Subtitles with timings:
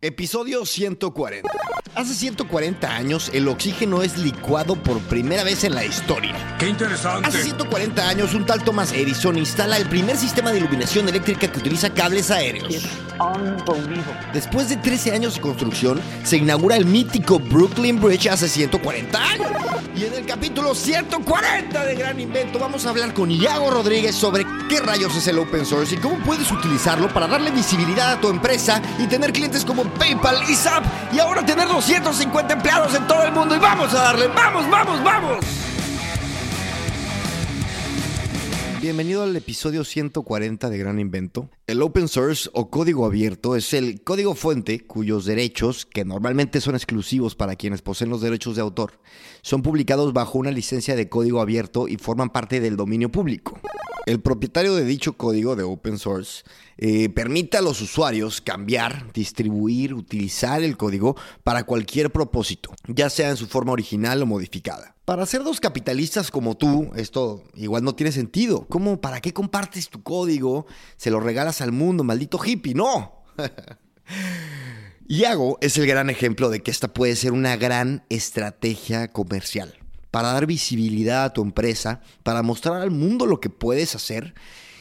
[0.00, 1.50] Episodio 140.
[1.96, 6.36] Hace 140 años el oxígeno es licuado por primera vez en la historia.
[6.60, 7.26] ¡Qué interesante!
[7.26, 11.58] Hace 140 años un tal Thomas Edison instala el primer sistema de iluminación eléctrica que
[11.58, 12.86] utiliza cables aéreos.
[14.32, 19.50] Después de 13 años de construcción, se inaugura el mítico Brooklyn Bridge hace 140 años.
[19.96, 24.46] Y en el capítulo 140 de Gran Invento vamos a hablar con Iago Rodríguez sobre
[24.68, 28.28] qué rayos es el open source y cómo puedes utilizarlo para darle visibilidad a tu
[28.28, 33.22] empresa y tener clientes como PayPal y SAP y ahora tener 250 empleados en todo
[33.24, 35.44] el mundo y vamos a darle, vamos, vamos, vamos.
[38.80, 41.50] Bienvenido al episodio 140 de Gran Invento.
[41.68, 46.74] El open source o código abierto es el código fuente cuyos derechos, que normalmente son
[46.74, 48.98] exclusivos para quienes poseen los derechos de autor,
[49.42, 53.60] son publicados bajo una licencia de código abierto y forman parte del dominio público.
[54.06, 56.42] El propietario de dicho código de open source
[56.78, 63.28] eh, permite a los usuarios cambiar, distribuir, utilizar el código para cualquier propósito, ya sea
[63.28, 64.94] en su forma original o modificada.
[65.08, 68.66] Para ser dos capitalistas como tú, esto igual no tiene sentido.
[68.68, 69.00] ¿Cómo?
[69.00, 70.66] ¿Para qué compartes tu código?
[70.98, 72.74] Se lo regalas al mundo, maldito hippie.
[72.74, 73.24] No.
[75.08, 79.74] Iago es el gran ejemplo de que esta puede ser una gran estrategia comercial
[80.10, 84.34] para dar visibilidad a tu empresa, para mostrar al mundo lo que puedes hacer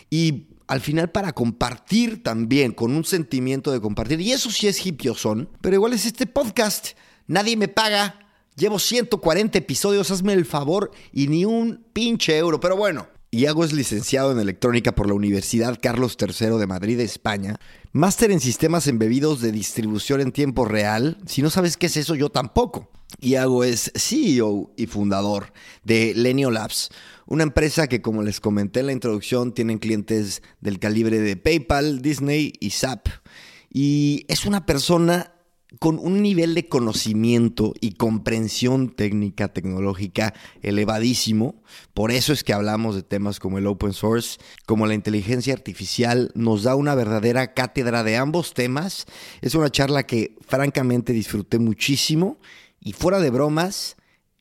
[0.10, 4.20] y al final para compartir también, con un sentimiento de compartir.
[4.20, 4.84] Y eso sí es
[5.16, 6.90] son, pero igual es este podcast.
[7.26, 8.20] Nadie me paga.
[8.56, 12.60] Llevo 140 episodios, hazme el favor y ni un pinche euro.
[12.60, 17.58] Pero bueno, Iago es licenciado en electrónica por la Universidad Carlos III de Madrid, España.
[17.92, 21.18] Máster en sistemas embebidos de distribución en tiempo real.
[21.26, 22.90] Si no sabes qué es eso, yo tampoco.
[23.20, 25.52] Iago es CEO y fundador
[25.84, 26.90] de Lenio Labs,
[27.26, 32.02] una empresa que, como les comenté en la introducción, tienen clientes del calibre de PayPal,
[32.02, 33.08] Disney y SAP.
[33.74, 35.34] Y es una persona
[35.80, 41.62] con un nivel de conocimiento y comprensión técnica, tecnológica elevadísimo.
[41.94, 46.32] Por eso es que hablamos de temas como el open source, como la inteligencia artificial.
[46.36, 49.06] Nos da una verdadera cátedra de ambos temas.
[49.42, 52.40] Es una charla que francamente disfruté muchísimo
[52.80, 53.98] y fuera de bromas,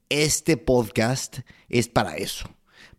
[0.08, 2.48] este podcast es para eso,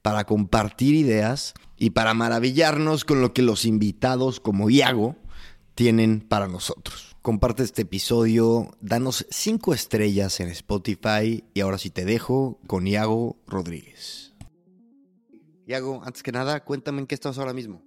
[0.02, 5.16] para compartir ideas y para maravillarnos con lo que los invitados como Iago
[5.76, 7.17] tienen para nosotros.
[7.28, 13.36] Comparte este episodio, danos cinco estrellas en Spotify y ahora sí te dejo con Iago
[13.46, 14.34] Rodríguez.
[15.68, 17.82] Iago, antes que nada, cuéntame en qué estás ahora mismo.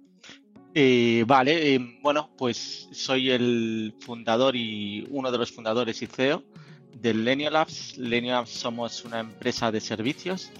[0.75, 6.43] Eh, vale, eh, bueno, pues soy el fundador y uno de los fundadores y CEO
[7.01, 7.97] del Lenio Labs.
[7.97, 10.51] Lenio Labs somos una empresa de servicios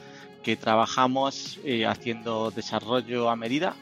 [0.41, 3.75] que trabajamos eh, haciendo desarrollo a medida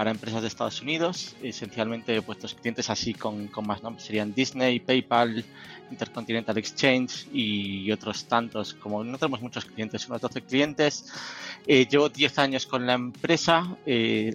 [0.00, 4.80] para empresas de Estados Unidos, esencialmente puestos clientes así con, con, más nombres serían Disney,
[4.80, 5.44] PayPal,
[5.90, 11.12] Intercontinental Exchange y otros tantos, como no tenemos muchos clientes, unos 12 clientes.
[11.66, 14.34] Eh, llevo 10 años con la empresa, 5 eh,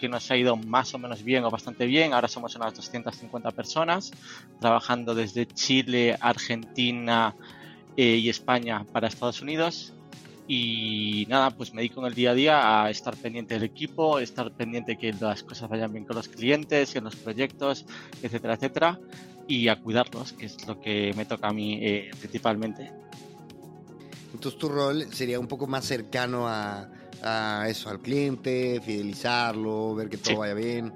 [0.00, 3.52] que nos ha ido más o menos bien o bastante bien, ahora somos unas 250
[3.52, 4.10] personas,
[4.60, 7.36] trabajando desde Chile, Argentina
[7.96, 9.94] eh, y España para Estados Unidos
[10.50, 14.18] y nada, pues me dedico en el día a día a estar pendiente del equipo,
[14.18, 17.84] estar pendiente que las cosas vayan bien con los clientes, en los proyectos,
[18.22, 18.98] etcétera, etcétera,
[19.46, 22.90] y a cuidarlos, que es lo que me toca a mí eh, principalmente.
[24.32, 26.88] Entonces tu rol sería un poco más cercano a,
[27.68, 30.94] eso, al cliente, fidelizarlo, ver que todo vaya bien.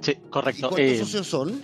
[0.00, 0.66] Sí, correcto.
[0.66, 1.62] ¿Y cuántos eh, socios son?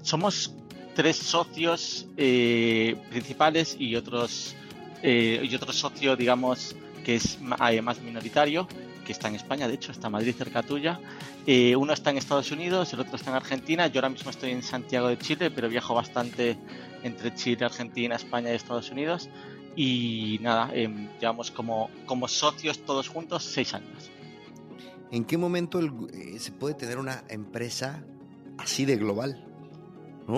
[0.00, 0.54] Somos
[0.94, 4.54] tres socios eh, principales y otros
[5.02, 6.74] eh, y otro socio, digamos,
[7.04, 8.66] que es más minoritario,
[9.04, 11.00] que está en España, de hecho, está en Madrid cerca tuya.
[11.46, 13.86] Eh, uno está en Estados Unidos, el otro está en Argentina.
[13.86, 16.58] Yo ahora mismo estoy en Santiago de Chile, pero viajo bastante
[17.04, 19.30] entre Chile, Argentina, España y Estados Unidos.
[19.76, 24.10] Y nada, em, llevamos como, como socios todos juntos seis años.
[25.12, 28.02] ¿En qué momento eh, se puede tener una empresa
[28.58, 29.44] así de global?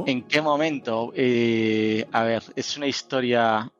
[0.04, 1.14] ¿En qué momento?
[1.14, 3.72] a ver, es una historia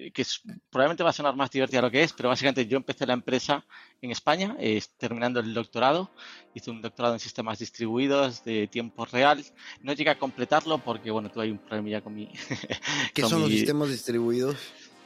[0.00, 0.24] eh, que
[0.70, 3.64] probablemente va a sonar más divertida lo que es, pero básicamente yo empecé la empresa
[4.00, 4.56] en España,
[4.98, 6.10] terminando el doctorado.
[6.54, 9.44] Hice un doctorado en sistemas distribuidos de tiempo real.
[9.82, 12.28] No llegué a completarlo porque, bueno, tuve un problema con mi...
[13.14, 14.56] ¿Qué son los sistemas distribuidos?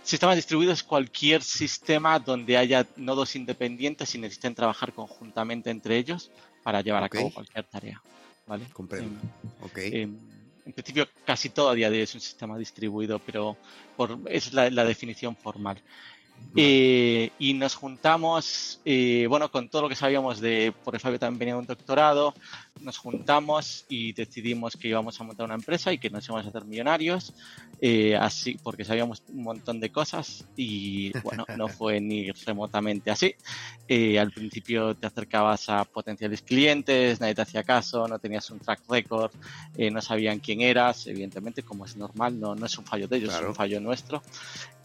[0.05, 6.31] Sistemas distribuidos es cualquier sistema donde haya nodos independientes y necesiten trabajar conjuntamente entre ellos
[6.63, 8.01] para llevar a cabo cualquier tarea.
[8.47, 8.67] ¿vale?
[8.73, 9.21] Comprendo.
[9.63, 9.79] ok.
[9.79, 10.19] Em,
[10.67, 13.57] en principio casi todo a día de hoy es un sistema distribuido, pero
[14.27, 15.81] es la, definición formal.
[16.57, 21.39] Eh, y nos juntamos, eh, bueno, con todo lo que sabíamos de, por Fabio también
[21.39, 22.35] venía un doctorado,
[22.81, 26.49] nos juntamos y decidimos que íbamos a montar una empresa y que nos íbamos a
[26.49, 27.33] hacer millonarios,
[27.81, 33.35] eh, así porque sabíamos un montón de cosas y bueno, no fue ni remotamente así.
[33.87, 38.59] Eh, al principio te acercabas a potenciales clientes, nadie te hacía caso, no tenías un
[38.59, 39.31] track record,
[39.77, 43.19] eh, no sabían quién eras, evidentemente, como es normal, no, no es un fallo de
[43.19, 44.23] ellos, es un fallo nuestro.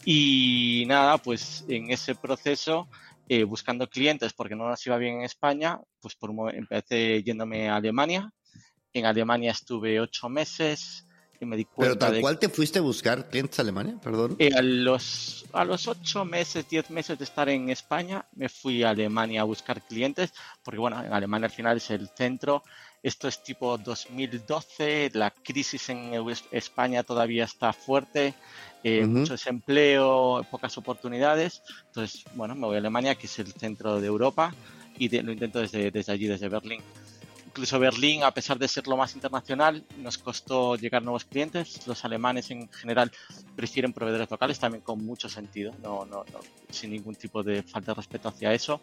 [0.04, 2.88] Y nada, pues en ese proceso
[3.32, 7.76] eh, buscando clientes porque no nos iba bien en España, pues por empecé yéndome a
[7.76, 8.32] Alemania.
[8.92, 11.06] En Alemania estuve ocho meses
[11.40, 14.00] y me di cuenta ¿Pero tal cual te fuiste a buscar clientes a Alemania?
[14.02, 14.34] Perdón.
[14.40, 18.82] Eh, a, los, a los ocho meses, diez meses de estar en España, me fui
[18.82, 20.32] a Alemania a buscar clientes
[20.64, 22.64] porque, bueno, en Alemania al final es el centro.
[23.00, 26.12] Esto es tipo 2012, la crisis en
[26.50, 28.34] España todavía está fuerte
[28.82, 31.62] eh, mucho desempleo, pocas oportunidades.
[31.86, 34.54] Entonces, bueno, me voy a Alemania, que es el centro de Europa,
[34.98, 36.82] y lo intento desde, desde allí, desde Berlín.
[37.46, 41.84] Incluso Berlín, a pesar de ser lo más internacional, nos costó llegar nuevos clientes.
[41.84, 43.10] Los alemanes en general
[43.56, 46.38] prefieren proveedores locales, también con mucho sentido, no, no, no
[46.70, 48.80] sin ningún tipo de falta de respeto hacia eso.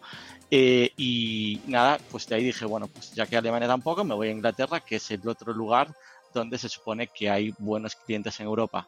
[0.51, 4.27] Eh, y nada, pues de ahí dije, bueno, pues ya que Alemania tampoco, me voy
[4.27, 5.95] a Inglaterra, que es el otro lugar
[6.33, 8.87] donde se supone que hay buenos clientes en Europa.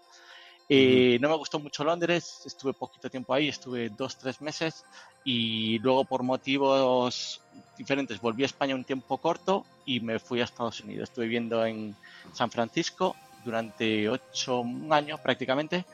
[0.71, 4.85] Eh, no me gustó mucho Londres, estuve poquito tiempo ahí, estuve dos, tres meses
[5.23, 7.41] y luego por motivos
[7.75, 11.09] diferentes volví a España un tiempo corto y me fui a Estados Unidos.
[11.09, 11.95] Estuve viviendo en
[12.33, 15.85] San Francisco durante ocho años prácticamente.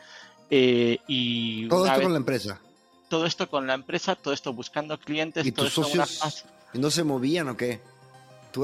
[0.50, 2.62] Eh, y todo esto con la empresa.
[3.08, 5.46] Todo esto con la empresa, todo esto buscando clientes.
[5.46, 6.44] ¿Y tus socios
[6.74, 7.80] no se movían o qué?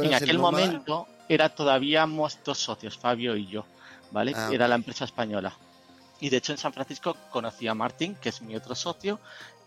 [0.02, 2.06] en aquel momento era todavía
[2.46, 3.66] dos socios, Fabio y yo,
[4.12, 4.34] ¿vale?
[4.36, 5.54] Ah, era la empresa española.
[6.22, 9.20] Y de hecho en San Francisco conocí a Martín, que es mi otro socio,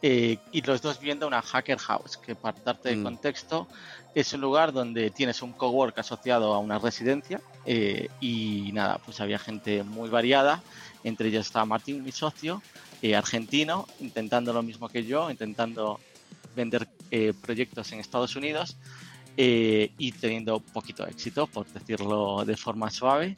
[0.07, 3.03] eh, y los dos viendo una Hacker House, que para darte de mm.
[3.03, 3.67] contexto
[4.15, 9.21] es un lugar donde tienes un cowork asociado a una residencia eh, y nada, pues
[9.21, 10.63] había gente muy variada,
[11.05, 12.61] entre ellos estaba Martín, mi socio,
[13.01, 15.99] eh, argentino, intentando lo mismo que yo, intentando
[16.55, 16.87] vender
[17.41, 18.77] proyectos en Estados Unidos
[19.37, 23.37] y teniendo poquito éxito, por decirlo de forma suave.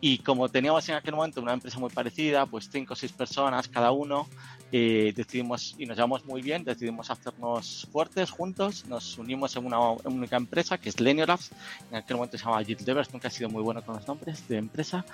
[0.00, 3.66] Y como teníamos en aquel momento una empresa muy parecida, pues cinco o seis personas
[3.68, 4.28] cada uno,
[4.70, 9.80] eh, decidimos, y nos llevamos muy bien, decidimos hacernos fuertes juntos, nos unimos en una,
[10.04, 11.50] única empresa que es Labs,
[11.90, 14.46] en aquel momento se llamaba Jill Devers, nunca ha sido muy bueno con los nombres
[14.48, 15.04] de empresa,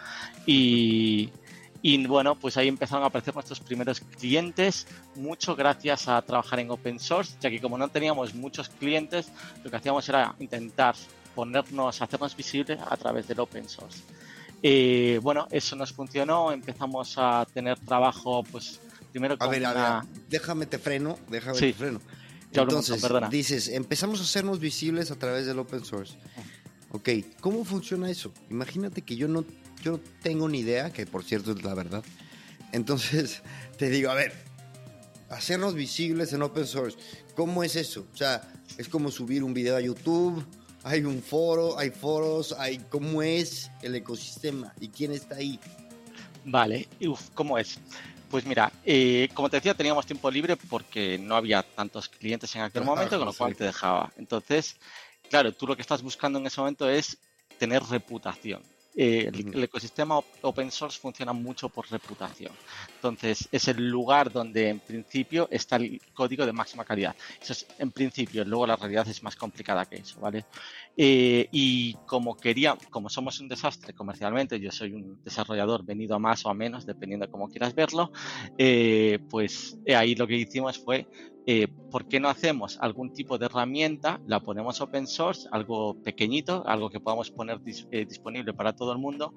[0.46, 1.30] y,
[1.80, 6.70] y bueno, pues ahí empezaron a aparecer nuestros primeros clientes, mucho gracias a trabajar en
[6.70, 9.30] open source, ya que como no teníamos muchos clientes,
[9.62, 10.96] lo que hacíamos era intentar
[11.34, 14.02] ponernos, hacernos visibles a través del open source.
[14.62, 18.80] Eh, bueno, eso nos funcionó, empezamos a tener trabajo, pues
[19.10, 22.00] primero con a ver, a ver, déjame te freno, déjame te freno.
[22.52, 26.14] Entonces, dices, empezamos a hacernos visibles a través del open source.
[26.90, 27.08] Ok,
[27.40, 28.32] ¿cómo funciona eso?
[28.50, 29.44] Imagínate que yo no,
[29.82, 32.04] yo tengo ni idea, que por cierto es la verdad.
[32.72, 33.42] Entonces,
[33.78, 34.32] te digo, a ver,
[35.30, 36.98] hacernos visibles en open source,
[37.34, 38.06] ¿cómo es eso?
[38.12, 38.42] O sea,
[38.76, 40.44] es como subir un video a YouTube,
[40.84, 45.58] hay un foro, hay foros, hay cómo es el ecosistema y quién está ahí.
[46.44, 47.78] Vale, Uf, ¿cómo es?
[48.30, 52.62] Pues mira, eh, como te decía, teníamos tiempo libre porque no había tantos clientes en
[52.62, 54.10] aquel momento, con lo cual te dejaba.
[54.16, 54.76] Entonces,
[55.28, 57.18] claro, tú lo que estás buscando en ese momento es
[57.58, 58.62] tener reputación.
[58.94, 62.52] Eh, el, ecosistema open source funciona mucho por reputación.
[62.96, 67.16] Entonces, es el lugar donde en principio está el código de máxima calidad.
[67.40, 70.44] Eso es en principio, luego la realidad es más complicada que eso, ¿vale?
[70.96, 76.18] Eh, y como quería, como somos un desastre comercialmente, yo soy un desarrollador venido a
[76.18, 78.12] más o a menos, dependiendo de cómo quieras verlo,
[78.58, 81.06] eh, pues ahí lo que hicimos fue
[81.46, 86.62] eh, ¿por qué no hacemos algún tipo de herramienta, la ponemos open source, algo pequeñito,
[86.66, 89.34] algo que podamos poner eh, disponible para todo el mundo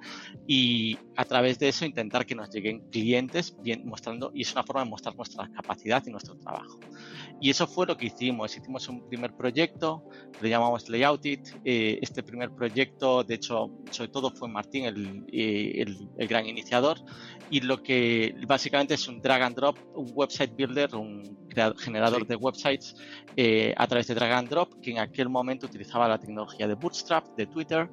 [0.47, 4.63] y a través de eso intentar que nos lleguen clientes bien mostrando, y es una
[4.63, 6.79] forma de mostrar nuestra capacidad y nuestro trabajo.
[7.41, 10.03] Y eso fue lo que hicimos, hicimos un primer proyecto,
[10.41, 16.07] le llamamos Layoutit, eh, este primer proyecto, de hecho, sobre todo fue Martín el, el,
[16.17, 16.99] el gran iniciador,
[17.49, 21.45] y lo que básicamente es un drag and drop, un website builder, un
[21.95, 22.95] generador de websites
[23.37, 26.75] eh, a través de drag and drop, que en aquel momento utilizaba la tecnología de
[26.75, 27.89] Bootstrap, de Twitter,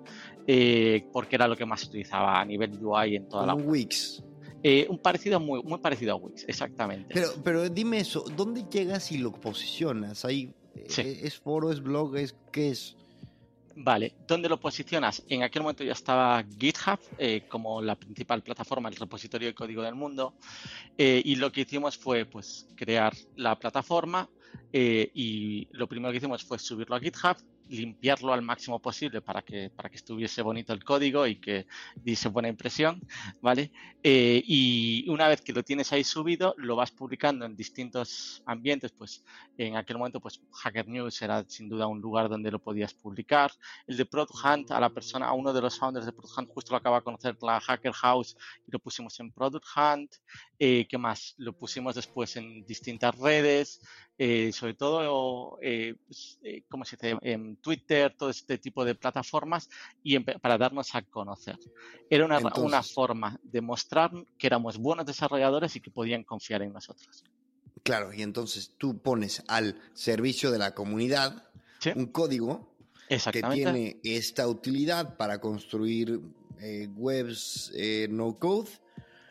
[0.46, 3.68] eh, porque era lo que más se utilizaba a nivel UI en toda la web.
[3.72, 4.22] Wix.
[4.64, 7.14] Eh, un parecido muy, muy parecido a Wix, exactamente.
[7.14, 10.24] Pero, pero dime eso, ¿dónde llegas y lo posicionas?
[10.24, 12.96] ¿Ahí, ¿Es foro, es blog, es qué es?
[13.76, 15.22] Vale, ¿dónde lo posicionas?
[15.28, 19.82] En aquel momento ya estaba GitHub eh, como la principal plataforma, el repositorio de código
[19.82, 20.34] del mundo,
[20.98, 24.28] eh, y lo que hicimos fue pues crear la plataforma
[24.72, 27.36] eh, y lo primero que hicimos fue subirlo a GitHub,
[27.72, 32.28] limpiarlo al máximo posible para que, para que estuviese bonito el código y que diese
[32.28, 33.00] buena impresión,
[33.40, 33.72] ¿vale?
[34.02, 38.92] Eh, y una vez que lo tienes ahí subido, lo vas publicando en distintos ambientes,
[38.92, 39.24] pues
[39.56, 43.50] en aquel momento, pues Hacker News era sin duda un lugar donde lo podías publicar.
[43.86, 46.50] El de Product Hunt, a la persona, a uno de los founders de Product Hunt,
[46.50, 48.36] justo lo acaba de conocer la Hacker House
[48.66, 50.16] y lo pusimos en Product Hunt.
[50.58, 51.34] Eh, ¿Qué más?
[51.38, 53.80] Lo pusimos después en distintas redes.
[54.18, 58.94] Eh, sobre todo, eh, pues, eh, como se dice, en Twitter, todo este tipo de
[58.94, 59.68] plataformas,
[60.02, 61.58] y para darnos a conocer.
[62.10, 66.72] Era una, una forma de mostrar que éramos buenos desarrolladores y que podían confiar en
[66.72, 67.24] nosotros.
[67.82, 71.48] Claro, y entonces tú pones al servicio de la comunidad
[71.96, 72.76] un código
[73.08, 76.20] que tiene esta utilidad para construir
[76.94, 77.72] webs
[78.08, 78.70] no code.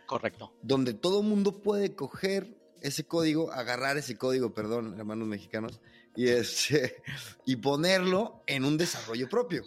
[0.05, 0.53] Correcto.
[0.61, 5.79] Donde todo el mundo puede coger ese código, agarrar ese código, perdón, hermanos mexicanos,
[6.15, 7.01] y, este,
[7.45, 9.63] y ponerlo en un desarrollo propio.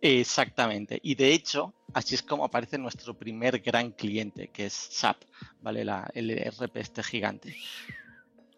[0.00, 1.00] Exactamente.
[1.02, 5.22] Y de hecho, así es como aparece nuestro primer gran cliente, que es SAP,
[5.62, 5.84] ¿vale?
[5.84, 7.56] La, el RP este gigante.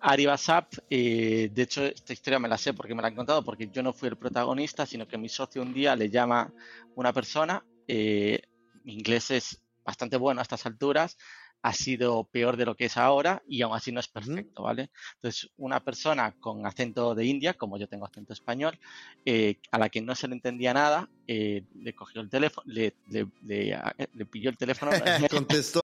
[0.01, 3.45] Arriba SAP, eh, de hecho, esta historia me la sé porque me la han contado,
[3.45, 6.53] porque yo no fui el protagonista, sino que mi socio un día le llama
[6.95, 8.41] una persona, eh,
[8.85, 11.17] mi inglés es bastante bueno a estas alturas,
[11.63, 14.91] ha sido peor de lo que es ahora y aún así no es perfecto, ¿vale?
[15.17, 18.79] Entonces, una persona con acento de India, como yo tengo acento español,
[19.25, 22.95] eh, a la que no se le entendía nada, eh, le cogió el teléfono, le,
[23.11, 23.79] le, le,
[24.15, 24.93] le pilló el teléfono.
[25.31, 25.81] Contestó.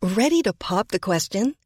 [0.00, 1.56] ¿Ready to pop the question?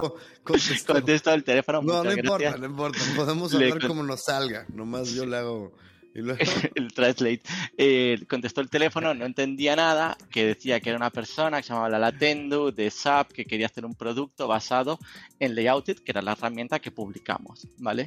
[0.86, 1.82] Contesta el teléfono.
[1.82, 2.98] No, no importa, no importa.
[3.16, 4.66] Podemos hablar como nos salga.
[4.72, 5.72] Nomás yo le hago.
[6.74, 7.42] el translate.
[7.76, 11.68] Eh, contestó el teléfono, no entendía nada, que decía que era una persona que se
[11.70, 14.98] llamaba la Latendu de SAP, que quería hacer un producto basado
[15.38, 18.06] en Layouted, que era la herramienta que publicamos, ¿vale?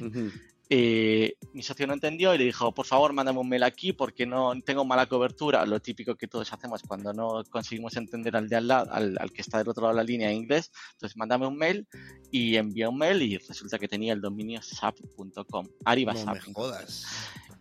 [0.70, 4.24] Eh, mi socio no entendió y le dijo, por favor, mándame un mail aquí porque
[4.24, 8.56] no tengo mala cobertura, lo típico que todos hacemos cuando no conseguimos entender al de
[8.56, 10.72] al lado, al, que está del otro lado de la línea en inglés.
[10.92, 11.86] Entonces, mándame un mail
[12.30, 15.68] y envió un mail y resulta que tenía el dominio sap.com.
[15.84, 17.04] Arriba no Me jodas.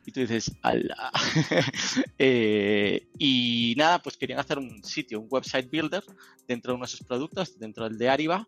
[0.06, 1.12] Y tú dices, ala.
[2.18, 6.04] Eh, y nada, pues querían hacer un sitio, un website builder
[6.48, 8.48] dentro de uno de sus productos, dentro del de Ariba,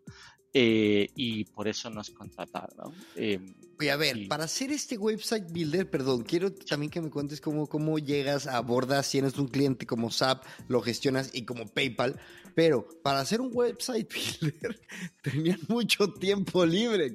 [0.54, 2.94] eh, y por eso nos contrataron.
[3.18, 3.40] Eh,
[3.78, 7.68] Oye, a ver, para hacer este website builder, perdón, quiero también que me cuentes cómo,
[7.68, 12.18] cómo llegas, abordas, tienes un cliente como SAP, lo gestionas y como PayPal,
[12.56, 14.10] pero para hacer un website
[14.42, 14.80] builder
[15.22, 17.12] tenían mucho tiempo libre,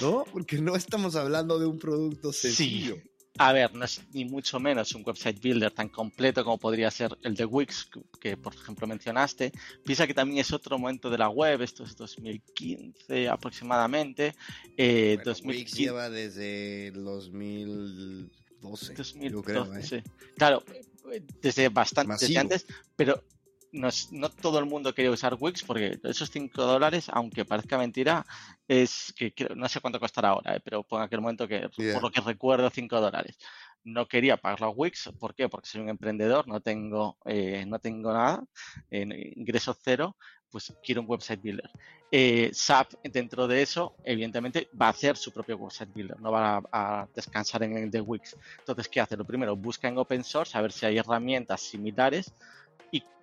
[0.00, 0.24] ¿no?
[0.32, 2.94] Porque no estamos hablando de un producto sencillo.
[2.94, 3.09] Sí.
[3.38, 7.16] A ver, no es ni mucho menos un website builder tan completo como podría ser
[7.22, 7.88] el de Wix,
[8.20, 9.52] que por ejemplo mencionaste.
[9.84, 14.34] Piensa que también es otro momento de la web, esto es 2015 aproximadamente.
[14.76, 20.04] Eh, Wix lleva desde 2012, 2012 ¿eh?
[20.36, 20.62] Claro,
[21.40, 23.22] desde bastante desde antes, pero
[23.72, 28.26] no, todo el mundo quería usar Wix porque esos 5 dólares, aunque parezca mentira,
[28.66, 32.10] es que no sé cuánto costará ahora, eh, pero por aquel momento que, por lo
[32.10, 33.38] que recuerdo, 5 dólares.
[33.82, 35.48] No quería pagarlo a Wix, ¿por qué?
[35.48, 38.44] Porque soy un emprendedor, no tengo, eh, no tengo nada,
[38.90, 40.16] ingreso cero,
[40.50, 41.70] pues quiero un website builder.
[42.10, 46.56] Eh, SAP, dentro de eso, evidentemente, va a hacer su propio website builder, no va
[46.56, 48.36] a, a, descansar en el de Wix.
[48.58, 49.16] Entonces, ¿qué hace?
[49.16, 52.34] Lo primero, busca en open source a ver si hay herramientas similares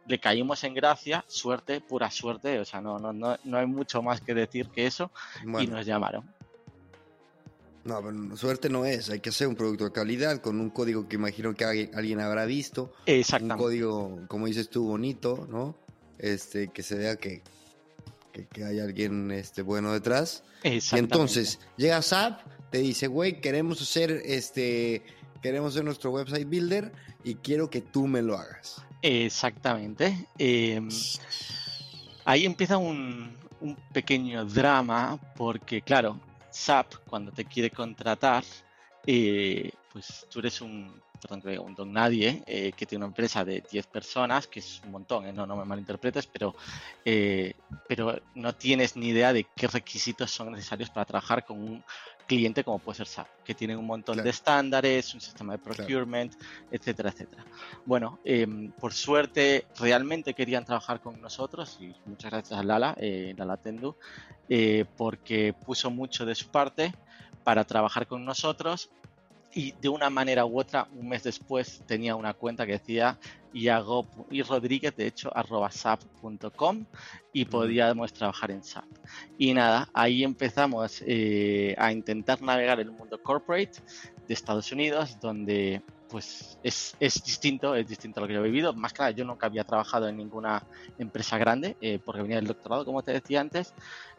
[0.07, 4.01] le caímos en gracia, suerte, pura suerte, o sea, no, no, no, no hay mucho
[4.01, 5.11] más que decir que eso
[5.43, 6.23] y nos llamaron.
[7.87, 11.07] No, pero suerte no es, hay que hacer un producto de calidad con un código
[11.07, 12.93] que imagino que alguien, habrá visto.
[13.05, 13.53] Exactamente.
[13.53, 15.77] Un código, como dices tú, bonito, ¿no?
[16.19, 17.43] Este, que se vea que,
[18.51, 20.43] que, hay alguien este, bueno detrás.
[20.63, 20.95] Exactamente.
[20.95, 25.03] Y entonces llega SAP, te dice, güey, queremos hacer este,
[25.41, 26.91] queremos hacer nuestro website builder
[27.23, 28.81] y quiero que tú me lo hagas.
[29.01, 30.27] Exactamente.
[30.37, 30.89] Em,
[32.25, 33.35] ahí empieza un,
[33.91, 36.19] pequeño drama porque, claro,
[36.51, 38.43] SAP cuando te quiere contratar,
[39.05, 43.63] eh, pues tú eres un, perdón, un don nadie eh, que tiene una empresa de
[43.71, 45.33] 10 personas, que es un montón, ¿eh?
[45.33, 46.55] no, no me malinterpretes, pero,
[47.87, 51.83] pero no tienes ni idea de qué requisitos son necesarios para trabajar con un
[52.27, 56.33] cliente como puede ser SAP, que tiene un montón de estándares, un sistema de procurement,
[56.69, 57.45] etcétera, etcétera.
[57.85, 63.33] Bueno, em, por suerte realmente querían trabajar con nosotros y muchas gracias a Lala, eh,
[63.37, 63.95] Lala Tendu,
[64.49, 66.93] eh, porque puso mucho de su parte
[67.43, 68.89] para trabajar con nosotros
[69.53, 73.17] y de una manera u otra, un mes después tenía una cuenta que decía
[73.53, 76.85] Iago y Rodríguez, de hecho, arroba sap.com
[77.33, 78.85] y podíamos trabajar en SAP.
[79.37, 83.79] Y nada, ahí empezamos eh, a intentar navegar el mundo corporate
[84.27, 88.43] de Estados Unidos, donde pues es, es, distinto, es distinto a lo que yo he
[88.43, 88.73] vivido.
[88.73, 90.63] Más nada, yo nunca había trabajado en ninguna
[90.97, 93.73] empresa grande, eh, porque venía del doctorado, como te decía antes,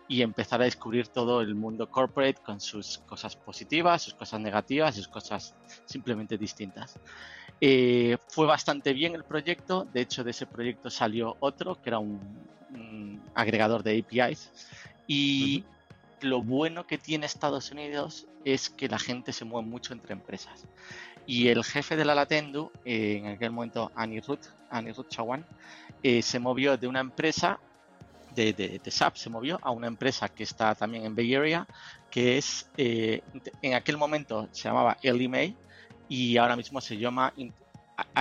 [0.08, 4.96] y empezar a descubrir todo el mundo corporate con sus cosas positivas, sus cosas negativas,
[4.96, 6.98] sus cosas simplemente distintas.
[7.60, 11.98] Eh, fue bastante bien el proyecto, de hecho de ese proyecto salió otro que era
[11.98, 12.48] un,
[13.34, 14.50] agregador de APIs
[15.06, 15.64] y
[16.20, 20.66] lo bueno que tiene Estados Unidos es que la gente se mueve mucho entre empresas.
[21.26, 25.44] Y el jefe de la Latendu, eh, en aquel momento Anirudh, Anirudh Chawan,
[26.02, 27.60] eh, se movió de una empresa
[28.38, 31.66] de, SAP se movió a una empresa que está también en Bay Area,
[32.10, 33.22] que es, eh,
[33.62, 35.56] en aquel momento se llamaba Ellie
[36.08, 37.32] y ahora mismo se llama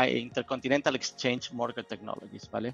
[0.07, 2.73] Intercontinental Exchange Mortgage Technologies, ¿vale?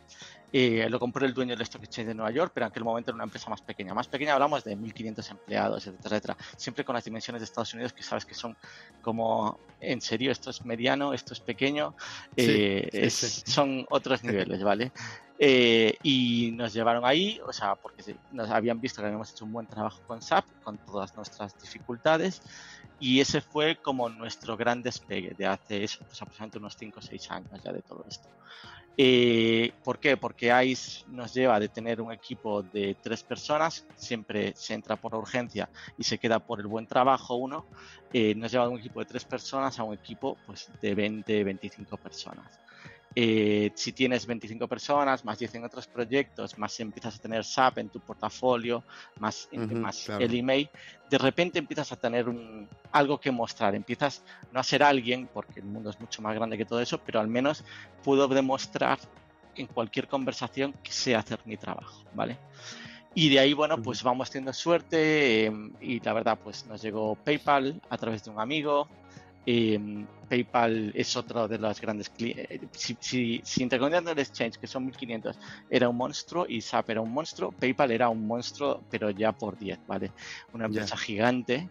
[0.52, 3.12] Eh, lo compró el dueño del Stock Exchange de Nueva York, pero en aquel momento
[3.12, 3.94] era una empresa más pequeña.
[3.94, 6.38] Más pequeña hablamos de 1.500 empleados, etcétera, etcétera.
[6.56, 8.56] Siempre con las dimensiones de Estados Unidos que sabes que son
[9.02, 11.96] como, en serio, esto es mediano, esto es pequeño,
[12.38, 14.92] eh, son otros niveles, ¿vale?
[15.40, 19.52] Eh, y nos llevaron ahí, o sea, porque nos habían visto que habíamos hecho un
[19.52, 22.42] buen trabajo con SAP, con todas nuestras dificultades,
[23.00, 27.32] y ese fue como nuestro gran despegue de hace pues aproximadamente unos 5 o 6
[27.32, 28.30] años ya de todo esto.
[28.96, 30.18] Eh, ¿Por qué?
[30.18, 35.16] Porque ICE nos lleva de tener un equipo de tres personas, siempre se entra por
[35.16, 37.66] urgencia y se queda por el buen trabajo uno,
[38.12, 41.44] eh, nos lleva de un equipo de tres personas a un equipo pues, de 20,
[41.44, 42.60] 25 personas.
[43.16, 47.78] Eh, si tienes 25 personas, más 10 en otros proyectos, más empiezas a tener SAP
[47.80, 48.84] en tu portafolio,
[49.20, 50.70] más, más el email,
[51.10, 53.76] de repente empiezas a tener un, algo que mostrar.
[53.76, 56.98] Empiezas no a ser alguien, porque el mundo es mucho más grande que todo eso,
[56.98, 57.64] pero al menos
[58.04, 58.98] puedo demostrar
[59.56, 62.38] en cualquier conversación que sé hacer mi trabajo, ¿vale?
[63.16, 67.16] Y de ahí, bueno, pues vamos teniendo suerte em, y la verdad, pues nos llegó
[67.16, 68.88] PayPal a través de un amigo,
[69.46, 72.48] Em, PayPal es otro de los grandes clientes.
[72.50, 75.38] Eh, si, si, si Intercontinental Exchange, que son 1500,
[75.70, 79.58] era un monstruo y SAP era un monstruo, PayPal era un monstruo, pero ya por
[79.58, 80.12] 10, ¿vale?
[80.54, 81.70] Una empresa gigante.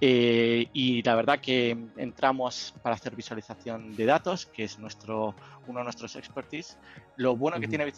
[0.00, 5.36] Eh, y la verdad que entramos para hacer visualización de datos, que es nuestro,
[5.68, 6.76] uno de nuestros expertise.
[7.16, 7.92] Lo bueno que tiene,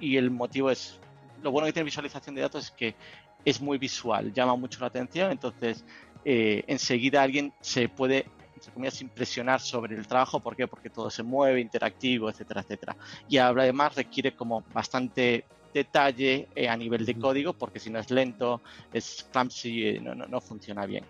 [0.00, 0.98] y el motivo es,
[1.42, 2.96] lo bueno que tiene visualización de datos es que
[3.44, 5.84] es muy visual, llama mucho la atención, entonces
[6.24, 8.26] eh, enseguida alguien se puede
[8.56, 10.40] entre comillas, impresionar sobre el trabajo.
[10.40, 10.66] ¿Por qué?
[10.66, 12.96] Porque todo se mueve, interactivo, etcétera, etcétera.
[13.28, 18.10] Y además requiere como bastante detalle eh, a nivel de código, porque si no es
[18.10, 21.04] lento, es clumsy, eh, no, no, funciona bien.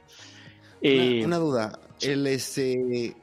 [0.83, 3.15] una, eh, duda, el este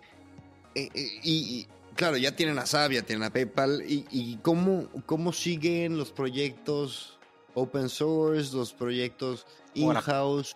[0.76, 5.98] y, claro, ya tienen a SAP, ya tienen a PayPal, y, y cómo, cómo siguen
[5.98, 7.20] los proyectos
[7.54, 10.56] open source, los proyectos in-house,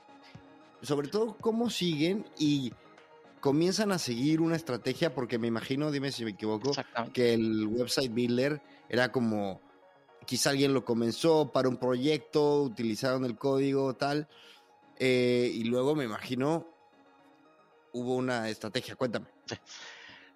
[0.82, 2.71] sobre todo cómo siguen y
[3.39, 6.71] comienzan a seguir una estrategia, porque me imagino, dime si me equivoco,
[7.13, 9.62] que el website builder era como,
[10.26, 14.28] quizá alguien lo comenzó para un proyecto, utilizaron el código tal,
[15.00, 16.67] eh, y luego me imagino
[17.93, 19.28] hubo una estrategia, cuéntame.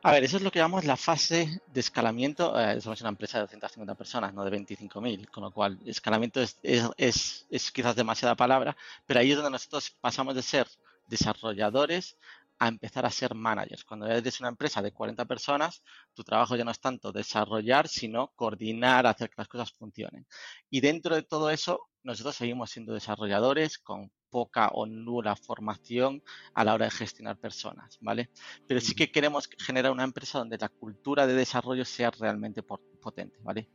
[0.03, 2.59] A ver, eso es lo que llamamos la fase de escalamiento.
[2.59, 6.57] Eh, somos una empresa de 250 personas, no de 25.000, con lo cual escalamiento es,
[6.63, 10.67] es, es, quizás demasiada palabra, pero ahí es donde nosotros pasamos de ser
[11.07, 12.17] desarrolladores
[12.61, 13.83] a empezar a ser managers.
[13.83, 15.81] Cuando eres una empresa de 40 personas,
[16.13, 20.27] tu trabajo ya no es tanto desarrollar, sino coordinar, hacer que las cosas funcionen.
[20.69, 26.21] Y dentro de todo eso, nosotros seguimos siendo desarrolladores con poca o nula formación
[26.53, 28.29] a la hora de gestionar personas, ¿vale?
[28.67, 33.39] Pero sí que queremos generar una empresa donde la cultura de desarrollo sea realmente potente,
[33.41, 33.69] ¿vale?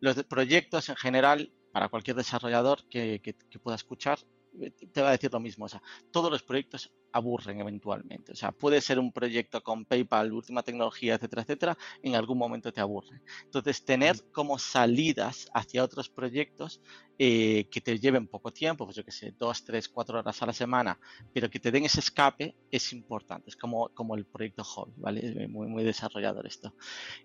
[0.00, 4.18] Los proyectos en general, para cualquier desarrollador que, que pueda escuchar,
[4.92, 5.64] te va a decir lo mismo.
[5.64, 8.32] O sea, todos los proyectos aburren eventualmente.
[8.32, 12.72] O sea, puede ser un proyecto con PayPal, última tecnología, etcétera, etcétera, en algún momento
[12.72, 13.22] te aburre.
[13.44, 16.80] Entonces, tener como salidas hacia otros proyectos
[17.18, 20.46] eh, que te lleven poco tiempo, pues yo que sé, dos, tres, cuatro horas a
[20.46, 20.98] la semana,
[21.32, 23.50] pero que te den ese escape es importante.
[23.50, 25.26] Es como, como el proyecto hobby, ¿vale?
[25.26, 26.74] Es muy, muy desarrollador esto.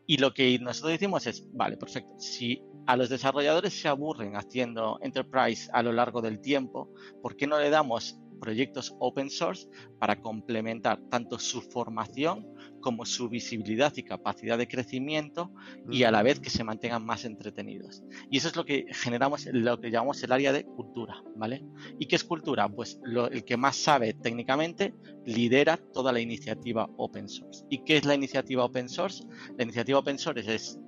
[0.05, 2.13] Y lo que nosotros decimos es, vale, perfecto.
[2.19, 7.47] Si a los desarrolladores se aburren haciendo enterprise a lo largo del tiempo, ¿por qué
[7.47, 9.67] no le damos proyectos open source
[9.99, 12.47] para complementar tanto su formación
[12.79, 15.51] como su visibilidad y capacidad de crecimiento
[15.89, 18.03] y a la vez que se mantengan más entretenidos.
[18.29, 21.63] Y eso es lo que generamos, lo que llamamos el área de cultura, ¿vale?
[21.99, 22.67] ¿Y qué es cultura?
[22.69, 22.99] Pues
[23.31, 24.93] el que más sabe técnicamente
[25.25, 27.65] lidera toda la iniciativa open source.
[27.69, 29.23] ¿Y qué es la iniciativa open source?
[29.57, 30.79] La iniciativa open source es,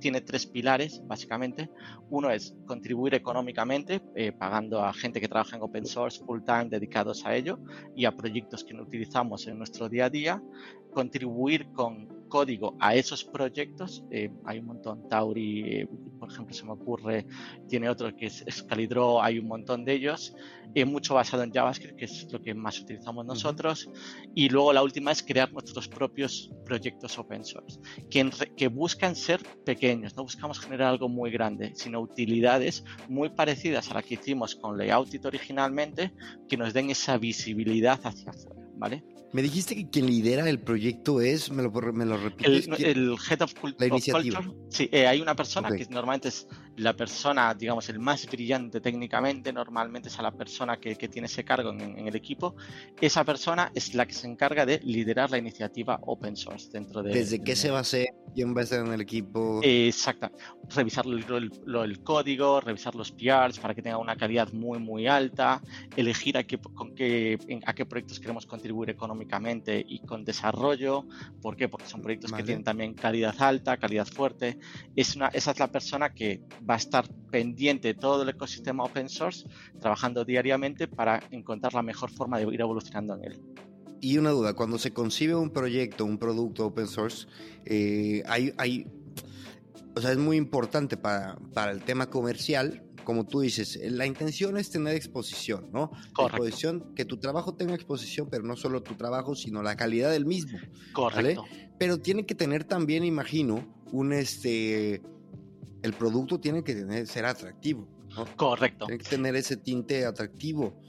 [0.00, 1.70] tiene tres pilares, básicamente.
[2.10, 6.68] Uno es contribuir económicamente, eh, pagando a gente que trabaja en open source full time
[6.68, 7.58] dedicados a ello
[7.94, 10.42] y a proyectos que no utilizamos en nuestro día a día
[10.92, 11.17] contribuir
[11.72, 14.04] con código a esos proyectos.
[14.10, 17.26] Eh, hay un montón, Tauri, eh, por ejemplo, se me ocurre,
[17.68, 20.34] tiene otro que es Scalidro, hay un montón de ellos,
[20.74, 23.90] eh, mucho basado en JavaScript, que es lo que más utilizamos nosotros.
[24.34, 29.40] Y luego la última es crear nuestros propios proyectos open source, que, que buscan ser
[29.64, 34.54] pequeños, no buscamos generar algo muy grande, sino utilidades muy parecidas a la que hicimos
[34.54, 36.12] con Layoutit originalmente,
[36.48, 39.17] que nos den esa visibilidad hacia afuera, ¿vale?
[39.32, 42.66] Me dijiste que quien lidera el proyecto es, me lo, me lo repites.
[42.66, 44.40] El, el, Head of, Cult la iniciativa.
[44.40, 44.66] Culture.
[44.70, 45.84] Sí, eh, hay una persona okay.
[45.84, 46.46] que normalmente es
[46.78, 51.26] la persona, digamos, el más brillante técnicamente, normalmente es a la persona que, que tiene
[51.26, 52.54] ese cargo en, en, el equipo.
[53.00, 57.12] Esa persona es la que se encarga de liderar la iniciativa open source dentro de...
[57.12, 58.06] ¿Desde qué se va a hacer?
[58.34, 59.60] ¿Quién va a estar en el equipo?
[59.62, 60.30] Exacto.
[60.74, 65.06] Revisar el, el, el, código, revisar los PRs para que tenga una calidad muy, muy
[65.06, 65.60] alta,
[65.96, 71.06] elegir a qué, con qué, a qué proyectos queremos contribuir económicamente y con desarrollo.
[71.42, 71.68] ¿Por qué?
[71.68, 72.42] Porque son proyectos vale.
[72.42, 74.58] que tienen también calidad alta, calidad fuerte.
[74.94, 79.08] Es una, esa es la persona que va a estar pendiente todo el ecosistema open
[79.08, 79.46] source,
[79.80, 83.40] trabajando diariamente para encontrar la mejor forma de ir evolucionando en él.
[84.00, 87.26] Y una duda, cuando se concibe un proyecto, un producto open source,
[87.64, 88.86] eh, hay, hay,
[89.96, 94.58] o sea, es muy importante para, para el tema comercial como tú dices, la intención
[94.58, 95.88] es tener exposición, ¿no?
[96.12, 96.26] Correcto.
[96.26, 100.26] Exposición, que tu trabajo tenga exposición, pero no solo tu trabajo, sino la calidad del
[100.26, 100.58] mismo.
[100.92, 101.40] Correcto.
[101.40, 101.72] ¿vale?
[101.78, 105.00] Pero tiene que tener también, imagino, un este.
[105.82, 107.88] El producto tiene que tener, ser atractivo.
[108.16, 108.24] ¿no?
[108.36, 108.86] Correcto.
[108.86, 110.80] Tiene que tener ese tinte atractivo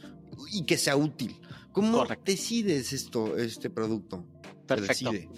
[0.52, 1.39] y que sea útil.
[1.71, 2.23] ¿Cómo Correcto.
[2.25, 4.25] decides esto, este producto?
[4.65, 5.12] Perfecto.
[5.12, 5.30] Decide?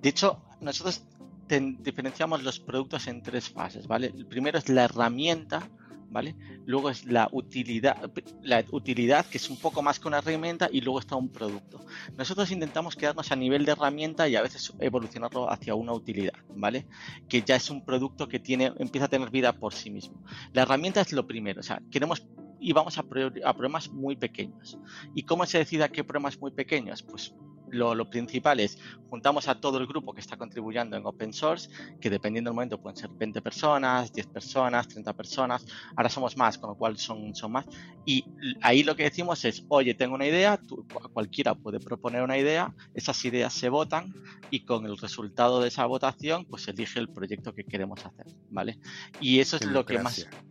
[0.00, 1.02] De hecho, nosotros
[1.48, 4.12] diferenciamos los productos en tres fases, ¿vale?
[4.14, 5.68] El primero es la herramienta
[6.10, 6.36] ¿vale?
[6.66, 8.10] Luego es la utilidad,
[8.42, 11.84] la utilidad, que es un poco más que una herramienta, y luego está un producto.
[12.16, 16.86] Nosotros intentamos quedarnos a nivel de herramienta y a veces evolucionarlo hacia una utilidad, ¿vale?
[17.28, 20.22] Que ya es un producto que tiene, empieza a tener vida por sí mismo.
[20.52, 22.26] La herramienta es lo primero, o sea, queremos
[22.60, 24.78] y vamos a, a problemas muy pequeños.
[25.14, 27.02] ¿Y cómo se decide a qué problemas muy pequeños?
[27.02, 27.34] Pues
[27.70, 28.78] lo, lo, principal es
[29.10, 31.68] juntamos a todo el grupo que está contribuyendo en open source,
[32.00, 36.58] que dependiendo del momento pueden ser 20 personas, 10 personas, 30 personas, ahora somos más,
[36.58, 37.66] con lo cual son, son más.
[38.06, 38.24] Y
[38.62, 42.72] ahí lo que decimos es, oye, tengo una idea, tú, cualquiera puede proponer una idea,
[42.94, 44.14] esas ideas se votan
[44.50, 48.26] y con el resultado de esa votación, pues se elige el proyecto que queremos hacer,
[48.48, 48.78] ¿vale?
[49.20, 49.74] Y eso es Democracia.
[49.74, 50.50] lo que más...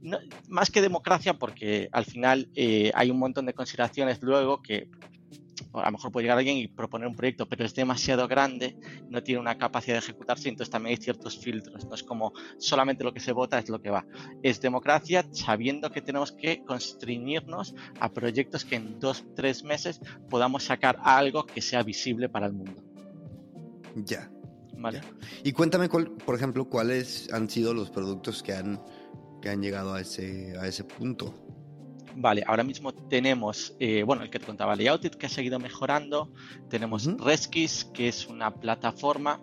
[0.00, 4.88] No, más que democracia, porque al final eh, hay un montón de consideraciones luego que
[5.72, 8.76] a lo mejor puede llegar alguien y proponer un proyecto, pero es demasiado grande,
[9.08, 11.86] no tiene una capacidad de ejecutarse, entonces también hay ciertos filtros.
[11.86, 14.04] No es como solamente lo que se vota es lo que va.
[14.42, 20.64] Es democracia sabiendo que tenemos que constreñirnos a proyectos que en dos, tres meses podamos
[20.64, 22.82] sacar algo que sea visible para el mundo.
[23.94, 24.30] Ya.
[24.76, 25.00] ¿Vale?
[25.00, 25.28] Ya.
[25.44, 28.80] Y cuéntame, cuál, por ejemplo, cuáles han sido los productos que han,
[29.40, 31.34] que han llegado a ese, a ese punto.
[32.16, 36.30] Vale, ahora mismo tenemos, eh, bueno, el que te contaba, Layoutit, que ha seguido mejorando.
[36.68, 37.24] Tenemos uh -huh.
[37.24, 39.40] Reskis, que es una plataforma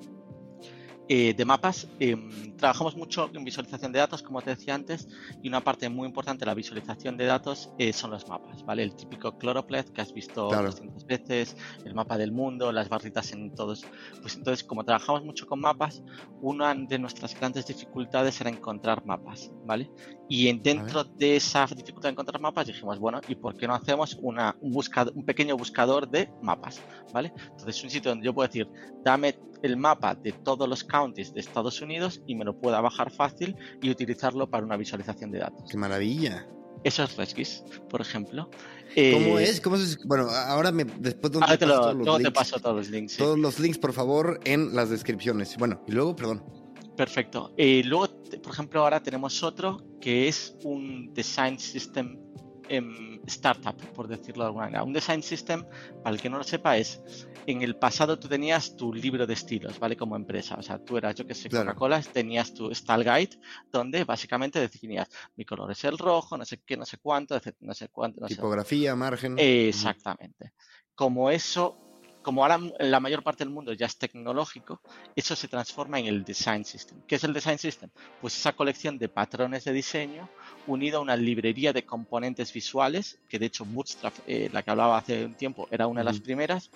[1.12, 1.88] eh, de mapas.
[2.00, 2.16] Eh,
[2.56, 5.08] trabajamos mucho en visualización de datos, como te decía antes,
[5.42, 8.84] y una parte muy importante de la visualización de datos eh, son los mapas, ¿vale?
[8.84, 10.70] El típico Chloropleth que has visto claro.
[10.70, 13.88] 200 veces, el mapa del mundo, las barritas en todos.
[14.22, 16.04] Pues entonces, como trabajamos mucho con mapas,
[16.42, 19.90] una de nuestras grandes dificultades era encontrar mapas, ¿vale?
[20.30, 23.74] Y en, dentro de esa dificultad de encontrar mapas dijimos, bueno, ¿y por qué no
[23.74, 27.34] hacemos una, un, buscador, un pequeño buscador de mapas, ¿vale?
[27.52, 28.70] Entonces, un sitio donde yo puedo decir,
[29.04, 33.12] dame el mapa de todos los counties de Estados Unidos y me lo pueda bajar
[33.12, 35.70] fácil y utilizarlo para una visualización de datos.
[35.70, 36.48] ¡Qué maravilla!
[36.84, 38.50] Eso es Reskis, por ejemplo.
[38.96, 39.60] ¿Cómo eh, es?
[39.62, 39.98] ¿Cómo es?
[40.06, 43.18] Bueno, ahora me, después ahora te, lo, luego te paso todos los links.
[43.18, 43.42] Todos sí.
[43.42, 45.58] los links, por favor, en las descripciones.
[45.58, 46.44] Bueno, y luego, perdón.
[47.00, 47.54] Perfecto.
[47.56, 48.10] Eh, luego,
[48.44, 52.20] por ejemplo, ahora tenemos otro que es un Design System
[52.68, 54.84] em, startup, por decirlo de alguna manera.
[54.84, 55.64] Un design system,
[56.04, 57.02] para el que no lo sepa, es
[57.46, 59.96] en el pasado tú tenías tu libro de estilos, ¿vale?
[59.96, 60.56] Como empresa.
[60.56, 63.40] O sea, tú eras, yo que sé, Coca-Cola, tenías tu Style Guide,
[63.72, 65.08] donde básicamente definías
[65.38, 68.26] mi color es el rojo, no sé qué, no sé cuánto, no sé cuánto.
[68.26, 69.36] Tipografía, margen.
[69.40, 70.52] Exactamente.
[70.96, 71.89] Como eso
[72.30, 74.82] como ahora la mayor parte del mundo ya es tecnológico,
[75.16, 77.02] eso se transforma en el design system.
[77.08, 77.90] ¿Qué es el design system?
[78.22, 80.30] Pues esa colección de patrones de diseño
[80.68, 85.00] unido a una librería de componentes visuales, que de hecho Bootstrap, eh, la que hablaba
[85.00, 86.70] hace un tiempo, era una de las primeras,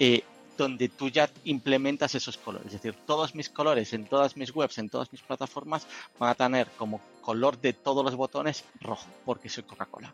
[0.00, 0.24] eh,
[0.58, 2.66] donde tú ya implementas esos colores.
[2.74, 5.86] Es decir, todos mis colores en todas mis webs, en todas mis plataformas,
[6.18, 10.12] van a tener como color de todos los botones rojo, porque soy Coca-Cola.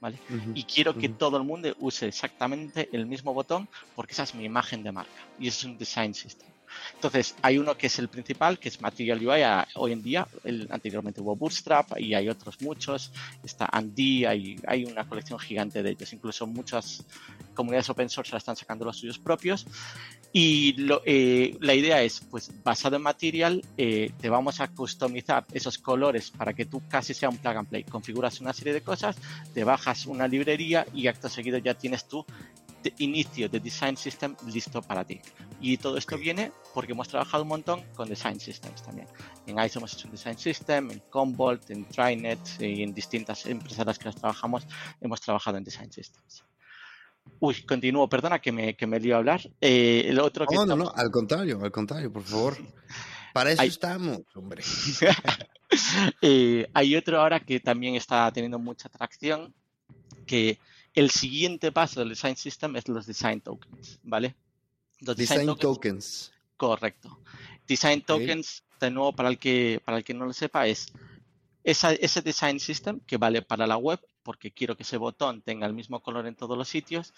[0.00, 0.18] ¿Vale?
[0.54, 4.44] y quiero que todo el mundo use exactamente el mismo botón porque esa es mi
[4.44, 6.48] imagen de marca y eso es un design system.
[6.94, 9.42] Entonces, hay uno que es el principal, que es Material UI
[9.74, 10.26] hoy en día.
[10.44, 13.12] El, anteriormente hubo Bootstrap y hay otros muchos.
[13.42, 16.12] Está Andy, hay, hay una colección gigante de ellos.
[16.12, 17.04] Incluso muchas
[17.54, 19.66] comunidades open source la están sacando los suyos propios.
[20.32, 25.78] Y eh, la idea es, pues basado en Material, eh, te vamos a customizar esos
[25.78, 27.84] colores para que tú casi sea un plug and play.
[27.84, 29.16] Configuras una serie de cosas,
[29.54, 32.26] te bajas una librería y acto seguido ya tienes tu
[32.98, 35.20] inicio de Design System listo para ti.
[35.60, 39.08] Y todo esto viene porque hemos trabajado un montón con Design Systems también.
[39.46, 43.84] En ICE hemos hecho un Design System, en Commvault, en Trinet y en distintas empresas
[43.86, 44.66] las que las trabajamos
[45.00, 46.44] hemos trabajado en Design Systems.
[47.40, 49.40] Uy, continúo, perdona que me, que me lío a hablar.
[49.60, 52.56] Eh, el otro no, no, no, al contrario, al contrario, por favor.
[53.32, 54.62] Para eso estamos, hombre.
[56.22, 59.54] Eh, hay otro ahora que también está teniendo mucha atracción,
[60.26, 60.58] que
[60.94, 64.34] el siguiente paso del Design System es los Design Tokens, ¿vale?
[64.98, 67.20] design, tokens, Correcto.
[67.66, 70.90] Design Tokens, de nuevo, para el que, para el que no lo sepa, es
[71.62, 75.72] ese Design System que vale para la web porque quiero que ese botón tenga el
[75.72, 77.14] mismo color en todos los sitios.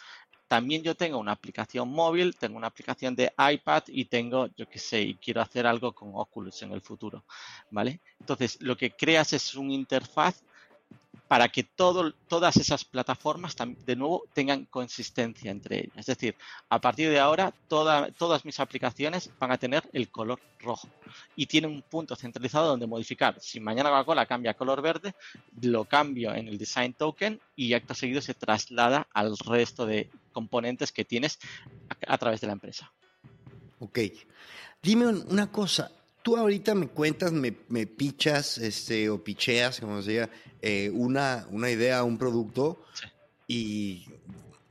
[0.47, 4.79] También yo tengo una aplicación móvil, tengo una aplicación de iPad y tengo, yo qué
[4.79, 7.25] sé, y quiero hacer algo con Oculus en el futuro,
[7.73, 8.01] ¿vale?
[8.21, 10.45] Entonces, lo que creas es un interfaz
[11.31, 13.55] para que todas esas plataformas
[13.87, 15.99] de nuevo tengan consistencia entre ellas.
[15.99, 16.35] Es decir,
[16.69, 20.89] a partir de ahora todas mis aplicaciones van a tener el color rojo
[21.37, 23.41] y tiene un punto centralizado donde modificar.
[23.41, 25.15] Si mañana Coca-Cola cambia a color verde,
[25.63, 30.91] lo cambio en el design token y acto seguido se traslada al resto de componentes
[30.91, 31.39] que tienes
[32.09, 32.93] a, a través de la empresa.
[33.79, 34.01] Ok.
[34.83, 40.11] Dime una cosa, tú ahorita me cuentas, me, me pichas este, o picheas, como se
[40.11, 40.31] diga,
[40.63, 42.83] eh, una, una idea, un producto
[43.47, 44.07] y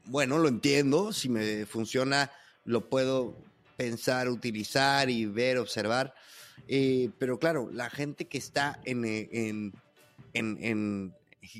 [0.06, 2.32] bueno, lo entiendo, si me funciona
[2.66, 3.36] lo puedo
[3.78, 6.14] pensar, utilizar y ver, observar.
[6.68, 9.74] Eh, pero claro, la gente que está en, eh, en,
[10.34, 11.16] en,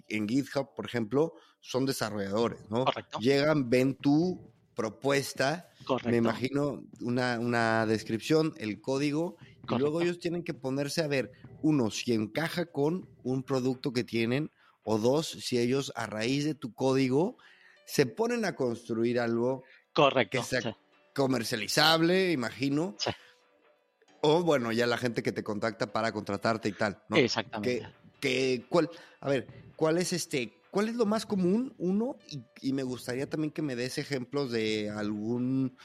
[0.08, 2.86] en, GitHub, por ejemplo, son desarrolladores, ¿no?
[3.20, 5.70] Llegan, ven tu propuesta,
[6.06, 9.38] me imagino una, una descripción, el código
[9.70, 14.04] y luego ellos tienen que ponerse a ver, uno, si encaja con un producto que
[14.04, 14.52] tienen,
[14.84, 17.38] o dos, si ellos a raíz de tu código
[17.86, 20.78] se ponen a construir algo Correcto, que sea
[21.14, 22.96] comercializable, imagino.
[24.22, 27.02] O bueno, ya la gente que te contacta para contratarte y tal.
[27.08, 27.18] ¿no?
[27.18, 27.88] Exactamente.
[28.20, 28.90] Que, ¿cuál,
[29.22, 30.54] a ver, ¿cuál es este?
[30.72, 31.74] ¿Cuál es lo más común?
[31.78, 35.78] Uno, y, y me gustaría también que me des ejemplos de algún,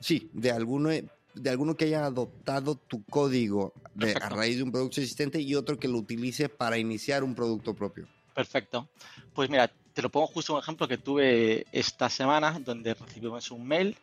[0.00, 0.90] sí, de alguno
[1.36, 3.74] de alguno que haya adoptado tu código
[4.20, 7.74] a raíz de un producto existente y otro que lo utilice para iniciar un producto
[7.74, 8.08] propio.
[8.34, 8.88] Perfecto.
[9.34, 13.66] Pues mira, te lo pongo justo un ejemplo que tuve esta semana donde recibimos un
[13.66, 13.96] mail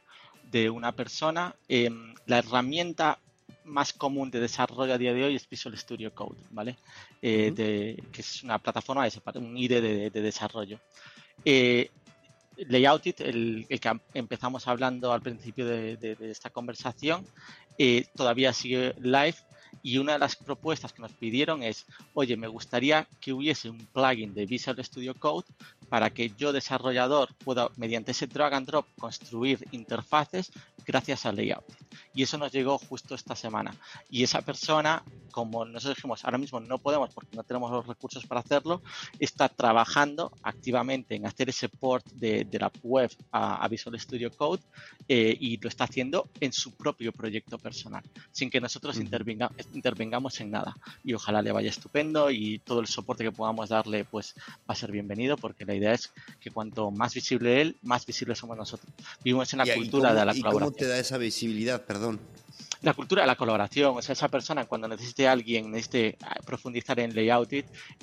[0.52, 1.56] de una persona.
[1.68, 3.20] Em, la herramienta
[3.66, 6.78] más común de desarrollo a día de hoy es Visual Studio Code, ¿vale?
[7.22, 10.80] Eh, que es una plataforma, de, un IDE de, de desarrollo.
[11.46, 11.90] Eh,
[12.58, 17.26] Layoutit, el, el, que empezamos hablando al principio de, esta conversación,
[17.78, 19.36] eh, todavía sigue live
[19.82, 23.86] y una de las propuestas que nos pidieron es, oye, me gustaría que hubiese un
[23.88, 25.48] plugin de Visual Studio Code
[25.90, 30.52] para que yo desarrollador pueda mediante ese drag and drop construir interfaces
[30.86, 31.66] gracias a Layout.
[32.16, 33.76] Y eso nos llegó justo esta semana.
[34.10, 38.26] Y esa persona, como nosotros dijimos, ahora mismo no podemos porque no tenemos los recursos
[38.26, 38.82] para hacerlo,
[39.20, 44.62] está trabajando activamente en hacer ese port de, la web a, Visual Studio Code
[45.08, 50.52] eh, y lo está haciendo en su propio proyecto personal, sin que nosotros intervengamos en
[50.52, 50.78] nada.
[51.04, 54.36] Y ojalá le vaya estupendo y todo el soporte que podamos darle pues
[54.70, 58.36] va a ser bienvenido porque la idea es que cuanto más visible él, más visible
[58.36, 58.94] somos nosotros.
[59.24, 60.73] Vivimos en la cultura de la colaboración.
[60.74, 61.86] ¿Cómo te da esa visibilidad?
[61.86, 62.20] Perdón.
[62.82, 66.36] La cultura de la colaboración, o sea, esa persona cuando necesite a alguien, necesite ah,
[66.44, 67.52] profundizar en layout,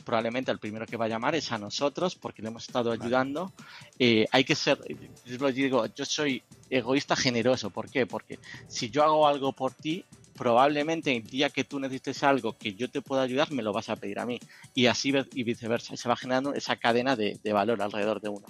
[0.04, 3.52] probablemente el primero que va a llamar es a nosotros porque le hemos estado ayudando.
[3.98, 4.78] Eh, hay que ser,
[5.26, 7.70] yo digo, yo soy egoísta generoso.
[7.70, 8.06] ¿Por qué?
[8.06, 10.04] Porque si yo hago algo por ti,
[10.36, 13.88] probablemente el día que tú necesites algo que yo te pueda ayudar, me lo vas
[13.88, 14.38] a pedir a mí.
[14.76, 15.96] Y así y viceversa.
[15.96, 18.46] Se va generando esa cadena de, valor alrededor de uno.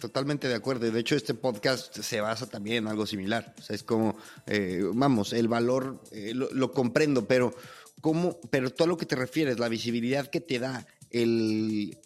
[0.00, 0.90] Totalmente de acuerdo.
[0.90, 3.54] De hecho, este podcast se basa también en algo similar.
[3.58, 7.54] O sea, es como, eh, vamos, el valor eh, lo, comprendo, pero
[8.00, 8.38] ¿cómo?
[8.50, 11.96] Pero todo lo que te refieres, la visibilidad que te da el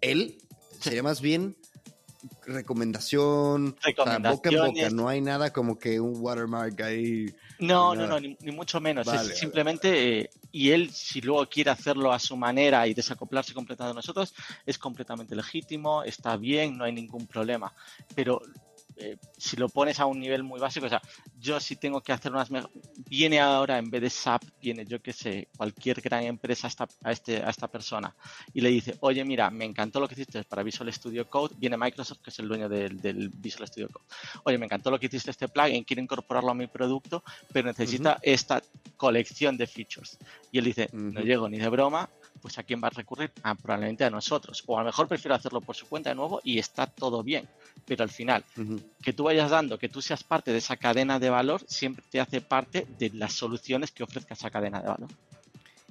[0.00, 0.38] él,
[0.80, 1.56] sería más bien
[2.46, 7.26] recomendación, boca en boca, no hay nada como que un watermark ahí.
[7.58, 9.06] No, no, no, ni, mucho menos.
[9.06, 13.94] es simplemente, eh, y él, si luego quiere hacerlo a su manera y desacoplarse completamente
[13.94, 17.72] de nosotros, es completamente legítimo, está bien, no hay ningún problema.
[18.14, 18.40] Pero
[19.00, 21.00] eh, si lo pones a un nivel muy básico, o sea,
[21.38, 22.50] yo si tengo que hacer unas...
[23.08, 26.88] Viene ahora, en vez de SAP, viene, yo que sé, cualquier gran empresa a esta,
[27.02, 28.14] a, este, a esta persona
[28.52, 31.76] y le dice, oye, mira, me encantó lo que hiciste para Visual Studio Code, viene
[31.76, 34.04] Microsoft, que es el dueño del, Visual Studio Code.
[34.44, 38.18] Oye, me encantó lo que hiciste este plugin, quiero incorporarlo a mi producto, pero necesita
[38.22, 38.62] esta
[38.96, 40.18] colección de features.
[40.52, 42.10] Y él dice, no llego ni de broma,
[42.40, 43.30] pues a quién va a recurrir?
[43.42, 44.62] Ah, probablemente a nosotros.
[44.66, 47.48] O a lo mejor prefiero hacerlo por su cuenta de nuevo y está todo bien.
[47.86, 48.44] Pero al final,
[49.02, 52.20] que tú vayas dando, que tú seas parte de esa cadena de valor, siempre te
[52.20, 55.08] hace parte de las soluciones que ofrezca esa cadena de valor.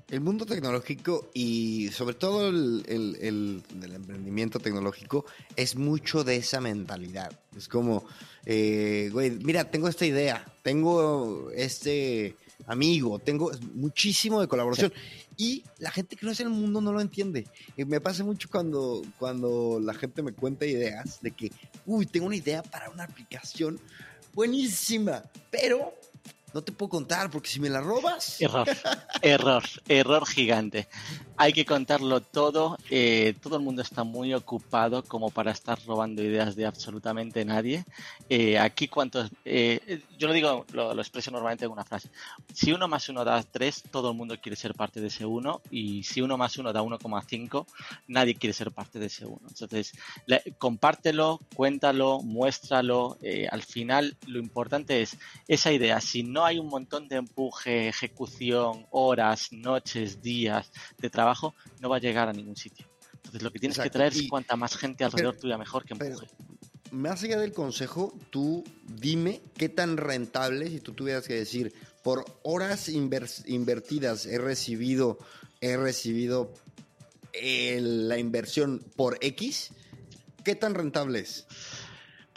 [0.09, 7.31] El mundo tecnológico y sobre todo el, el, emprendimiento tecnológico es mucho de esa mentalidad.
[7.55, 8.05] Es como,
[8.43, 12.35] eh, güey, mira, tengo esta idea, tengo este
[12.67, 14.93] amigo, tengo muchísimo de colaboración.
[15.37, 17.47] Y la gente que no es el mundo no lo entiende.
[17.77, 21.51] Y me pasa mucho cuando, cuando la gente me cuenta ideas de que,
[21.85, 23.79] uy, tengo una idea para una aplicación
[24.33, 25.93] buenísima, pero
[26.53, 28.41] no te puedo contar porque si me la robas.
[28.41, 28.67] Error,
[29.21, 30.87] error, error gigante.
[31.37, 32.77] Hay que contarlo todo.
[32.89, 37.85] Eh, todo el mundo está muy ocupado como para estar robando ideas de absolutamente nadie.
[38.29, 39.29] Eh, aquí cuántos...
[39.45, 42.09] Eh, yo lo digo, lo, expreso normalmente en una frase.
[42.53, 45.61] Si uno más uno da tres, todo el mundo quiere ser parte de ese uno.
[45.71, 47.65] Y si uno más uno da 1,5,
[48.07, 49.41] nadie quiere ser parte de ese uno.
[49.47, 49.93] Entonces,
[50.57, 53.17] compártelo, cuéntalo, muéstralo.
[53.49, 56.01] al final, lo importante es esa idea.
[56.01, 61.97] Si no hay un montón de empuje, ejecución, horas, noches, días de trabajo, no va
[61.97, 62.87] a llegar a ningún sitio.
[63.15, 66.27] Entonces lo que tienes que traer es cuanta más gente alrededor tuya mejor que empuje.
[66.91, 71.73] más allá del consejo, tú dime qué tan rentable, si tú tuvieras que decir,
[72.03, 75.19] por horas invertidas he recibido,
[75.61, 76.53] he recibido
[77.33, 79.71] la inversión por X,
[80.43, 81.45] ¿qué tan rentable es?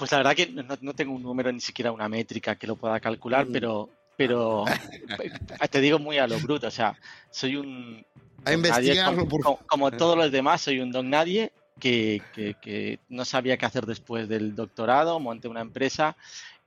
[0.02, 0.48] Pues la verdad que
[0.80, 3.52] no, tengo un número ni siquiera una métrica que lo pueda calcular, mm.
[3.52, 4.64] pero, pero
[5.70, 6.98] te digo muy a lo bruto, o sea,
[7.30, 8.04] soy un...
[8.44, 13.24] A investigarlo, como, como, todos los demás, soy un don nadie que, que, que, no
[13.24, 16.16] sabía qué hacer después del doctorado, monté una empresa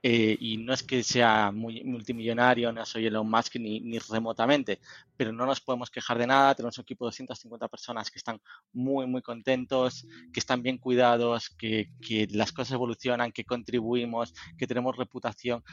[0.08, 4.78] eh, y no es que sea muy multimillonario, no soy Elon Musk ni, ni, remotamente,
[5.16, 6.54] pero no nos podemos quejar de nada.
[6.54, 8.40] Tenemos un equipo de 250 personas que están
[8.72, 11.88] muy, muy contentos, que están bien cuidados, que,
[12.30, 15.64] las cosas evolucionan, que contribuimos, que tenemos reputación.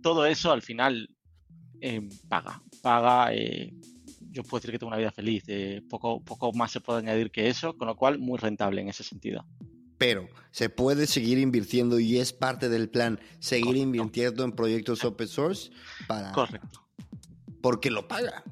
[0.00, 1.08] Todo eso al final
[1.80, 3.34] eh, paga, paga.
[3.34, 3.74] Eh,
[4.30, 5.42] yo puedo decir que tengo una vida feliz.
[5.88, 9.02] poco, poco más se puede añadir que eso, con lo cual muy rentable en ese
[9.02, 9.44] sentido
[10.00, 15.28] pero se puede seguir invirtiendo y es parte del plan seguir invirtiendo en proyectos open
[15.28, 15.70] source
[16.08, 16.32] para...
[16.32, 16.88] Correcto.
[17.60, 18.42] Porque lo paga,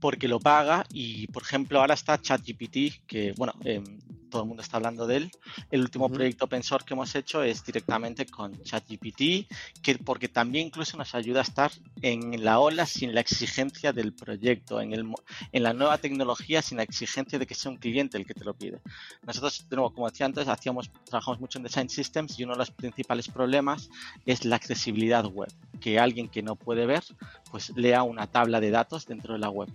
[0.00, 3.84] Porque lo paga y, por ejemplo, ahora está ChatGPT, que, bueno, eh,
[4.32, 5.30] todo el mundo está hablando de él.
[5.70, 9.46] El último proyecto open source que hemos hecho es directamente con ChatGPT,
[9.82, 14.14] que porque también incluso nos ayuda a estar en la ola sin la exigencia del
[14.14, 15.04] proyecto, en, el,
[15.52, 18.44] en la nueva tecnología sin la exigencia de que sea un cliente el que te
[18.44, 18.80] lo pide.
[19.22, 22.58] Nosotros, de nuevo, como decía antes, hacíamos, trabajamos mucho en Design Systems y uno de
[22.58, 23.90] los principales problemas
[24.24, 27.04] es la accesibilidad web, que alguien que no puede ver,
[27.50, 29.68] pues lea una tabla de datos dentro de la web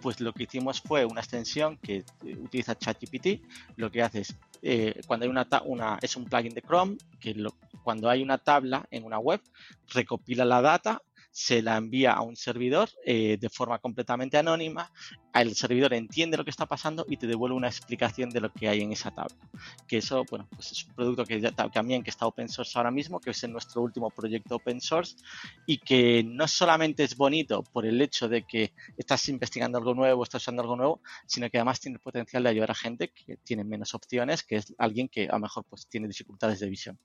[0.00, 3.42] pues lo que hicimos fue una extensión que eh, utiliza ChatGPT.
[3.76, 7.34] Lo que hace es, eh, cuando hay una, una, es un plugin de Chrome, que
[7.82, 9.40] cuando hay una tabla en una web,
[9.92, 14.92] recopila la data se la envía a un servidor eh, de forma completamente anónima,
[15.32, 18.68] el servidor entiende lo que está pasando y te devuelve una explicación de lo que
[18.68, 19.34] hay en esa tabla.
[19.88, 21.40] Que eso, bueno, pues es un producto que
[21.72, 25.16] también que está open source ahora mismo, que es en nuestro último proyecto open source
[25.66, 30.22] y que no solamente es bonito por el hecho de que estás investigando algo nuevo,
[30.22, 33.38] estás usando algo nuevo, sino que además tiene el potencial de ayudar a gente que
[33.38, 36.98] tiene menos opciones, que es alguien que a lo mejor pues tiene dificultades de visión.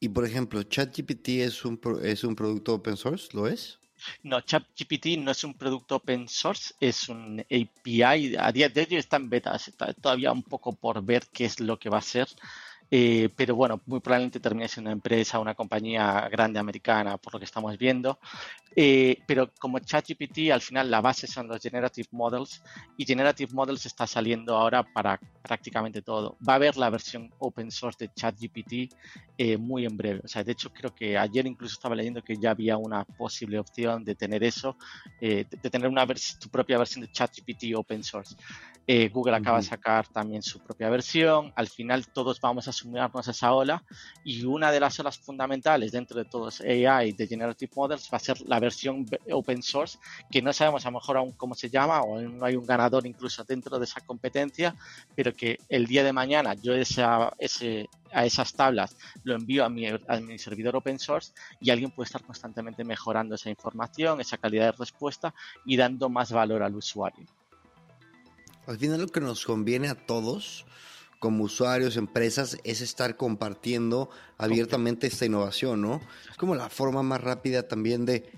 [0.00, 3.78] Y por ejemplo, ChatGPT es un, es un producto open source, ¿lo es?
[4.22, 8.36] No, ChatGPT no es un producto open source, es un API.
[8.36, 11.60] A día de hoy está en beta, está todavía un poco por ver qué es
[11.60, 12.28] lo que va a ser.
[12.90, 17.38] Eh, pero bueno, muy probablemente termine siendo una empresa, una compañía grande americana, por lo
[17.38, 18.18] que estamos viendo.
[18.76, 22.62] Eh, pero como ChatGPT, al final la base son los Generative Models
[22.96, 26.36] y Generative Models está saliendo ahora para prácticamente todo.
[26.46, 28.92] Va a haber la versión open source de ChatGPT
[29.38, 30.20] eh, muy en breve.
[30.24, 33.58] O sea, de hecho, creo que ayer incluso estaba leyendo que ya había una posible
[33.58, 34.76] opción de tener eso,
[35.20, 38.36] de, tener una tu propia versión de ChatGPT open source.
[38.86, 41.52] Google acaba de sacar también su propia versión.
[41.56, 43.82] Al final, todos vamos a sumarnos a esa ola
[44.22, 48.20] y una de las olas fundamentales dentro de todos AI de Generative Models va a
[48.20, 49.98] ser la versión open source
[50.30, 53.06] que no sabemos a lo mejor aún cómo se llama o no hay un ganador
[53.06, 54.74] incluso dentro de esa competencia,
[55.14, 59.70] pero que el día de mañana yo esa, ese, a esas tablas lo envío a
[59.70, 64.38] mi, a mi servidor open source y alguien puede estar constantemente mejorando esa información, esa
[64.38, 67.26] calidad de respuesta y dando más valor al usuario.
[68.66, 70.64] Al final lo que nos conviene a todos
[71.18, 76.02] como usuarios, empresas, es estar compartiendo abiertamente esta innovación, ¿no?
[76.30, 78.30] Es como la forma más rápida también de,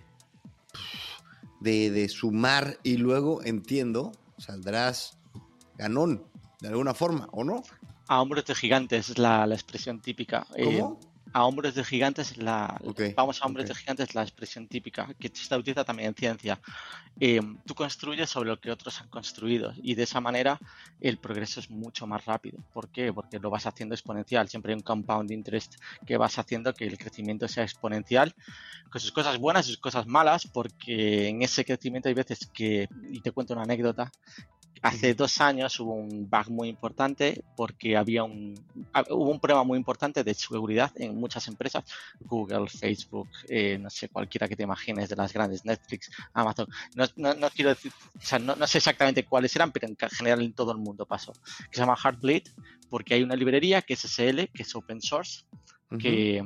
[1.60, 5.18] de, sumar y luego, entiendo, saldrás
[5.76, 6.22] ganón,
[6.60, 7.64] de alguna forma, ¿o no?
[8.06, 10.46] A hombros de gigantes es la, expresión típica.
[10.54, 11.00] Eh, ¿Cómo?
[11.32, 12.80] A hombres de gigantes, la,
[13.14, 16.60] vamos a hombres de gigantes, la expresión típica, que se utiliza también en ciencia.
[17.18, 20.58] Eh, tú construyes sobre lo que otros han construido y de esa manera
[21.00, 22.58] el progreso es mucho más rápido.
[22.72, 23.12] ¿Por qué?
[23.12, 24.48] Porque lo vas haciendo exponencial.
[24.48, 28.34] Siempre hay un compound interest que vas haciendo que el crecimiento sea exponencial,
[28.90, 32.88] con sus cosas buenas y sus cosas malas, porque en ese crecimiento hay veces que,
[33.10, 34.10] y te cuento una anécdota,
[34.82, 38.54] Hace dos años hubo un bug muy importante porque había un,
[39.10, 41.84] hubo un problema muy importante de seguridad en muchas empresas,
[42.20, 46.66] Google, Facebook, eh, no sé, cualquiera que te imagines de las grandes, Netflix, Amazon.
[46.94, 50.42] No, no, quiero decir, o sea, no, no, sé exactamente cuáles eran, pero en general
[50.42, 51.32] en todo el mundo pasó.
[51.70, 52.44] Que se llama Heartbleed
[52.88, 55.44] porque hay una librería que es SL, que es open source,
[55.98, 56.42] que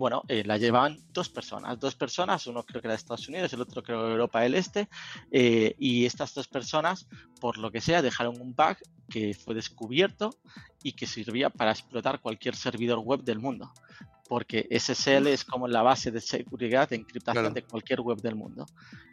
[0.00, 3.52] bueno, eh, la llevaban dos personas, dos personas, uno creo que era de Estados Unidos,
[3.52, 4.88] el otro creo de Europa del Este,
[5.30, 7.06] eh, y estas dos personas,
[7.38, 8.78] por lo que sea, dejaron un bug
[9.10, 10.30] que fue descubierto
[10.82, 13.74] y que servía para explotar cualquier servidor web del mundo,
[14.26, 18.64] porque SSL es como la base de seguridad de encriptación de cualquier web del mundo.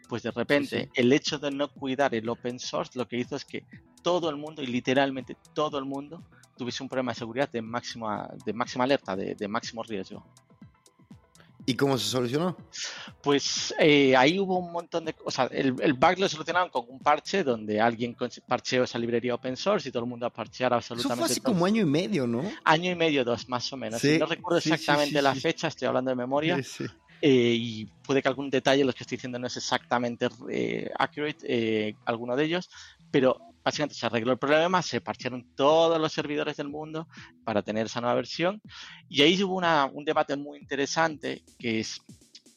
[0.07, 3.43] Pues de repente, el hecho de no cuidar el open source lo que hizo es
[3.43, 3.65] que
[4.01, 6.23] todo el mundo, y literalmente todo el mundo,
[6.55, 10.25] tuviese un problema de seguridad de máxima, de máxima alerta, de máximo riesgo.
[11.69, 12.55] ¿Y cómo se solucionó?
[13.21, 15.49] Pues eh, ahí hubo un montón de cosas.
[15.51, 18.15] El, el, bug lo solucionaron con un parche donde alguien
[18.47, 21.13] parcheó esa librería open source y todo el mundo a parchear absolutamente.
[21.15, 22.49] Eso fue así como año y medio, ¿no?
[22.63, 24.01] Año y medio, dos, más o menos.
[24.01, 26.57] no recuerdo exactamente la fecha, estoy hablando de memoria.
[27.19, 31.97] Eh, y puede que algún detalle, los que estoy diciendo, no es exactamente eh, accurate,
[32.05, 32.69] alguno de ellos,
[33.11, 37.09] pero básicamente se arregló el problema, se parchearon todos los servidores del mundo
[37.43, 38.61] para tener esa nueva versión.
[39.09, 42.01] Y ahí hubo un debate muy interesante que es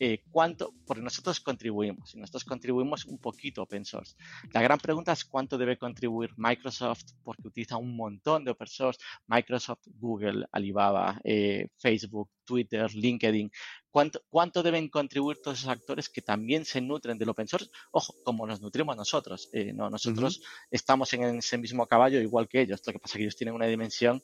[0.03, 4.17] eh, cuánto, porque nosotros contribuimos y nosotros contribuimos un poquito open source.
[4.51, 8.99] La gran pregunta es cuánto debe contribuir Microsoft porque utiliza un montón de open source,
[9.27, 13.51] Microsoft, Google, Alibaba, eh, Facebook, Twitter, LinkedIn.
[13.91, 17.69] ¿Cuánto, ¿Cuánto deben contribuir todos esos actores que también se nutren del open source?
[17.93, 19.51] Ojo, como nos nutrimos nosotros.
[19.53, 20.41] Eh, no, nosotros
[20.71, 22.81] estamos en ese mismo caballo igual que ellos.
[22.87, 24.23] Lo que pasa es que ellos tienen una dimensión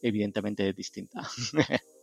[0.00, 1.28] evidentemente distinta.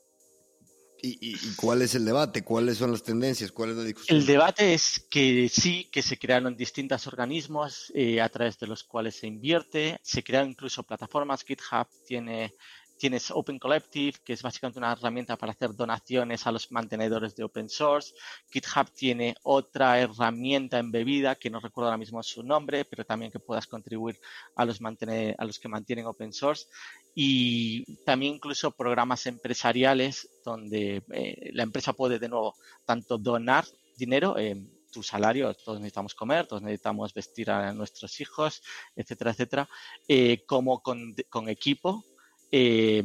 [1.06, 2.44] ¿Y, cuál es el debate?
[2.44, 3.52] ¿Cuáles son las tendencias?
[3.52, 4.18] ¿Cuál es la discusión?
[4.18, 8.84] El debate es que sí, que se crearon distintos organismos eh, a través de los
[8.84, 10.00] cuales se invierte.
[10.02, 11.44] Se crearon incluso plataformas.
[11.44, 12.56] GitHub tiene
[12.98, 17.44] Tienes Open Collective, que es básicamente una herramienta para hacer donaciones a los mantenedores de
[17.44, 18.14] open source.
[18.50, 23.40] GitHub tiene otra herramienta embebida, que no recuerdo ahora mismo su nombre, pero también que
[23.40, 24.20] puedas contribuir
[24.56, 26.68] a los, a los que mantienen open source.
[27.14, 33.66] Y también incluso programas empresariales donde eh, la empresa puede de nuevo tanto donar
[33.98, 34.56] dinero, eh,
[34.96, 38.64] tu salario, todos necesitamos comer, todos necesitamos vestir a nuestros hijos,
[38.96, 39.70] etcétera, etcétera,
[40.08, 41.14] eh, como con,
[41.50, 42.06] equipo,
[42.52, 43.04] eh,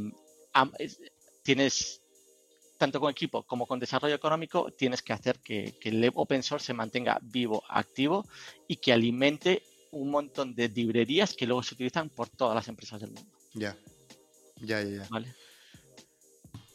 [1.43, 2.01] tienes,
[2.79, 6.75] tanto con equipo como con desarrollo económico, tienes que hacer que, el open source se
[6.75, 8.27] mantenga vivo, activo
[8.69, 9.63] y que alimente
[9.93, 13.31] un montón de librerías que luego se utilizan por todas las empresas del mundo.
[13.55, 13.77] Ya,
[14.61, 15.07] ya, ya.
[15.11, 15.35] Vale.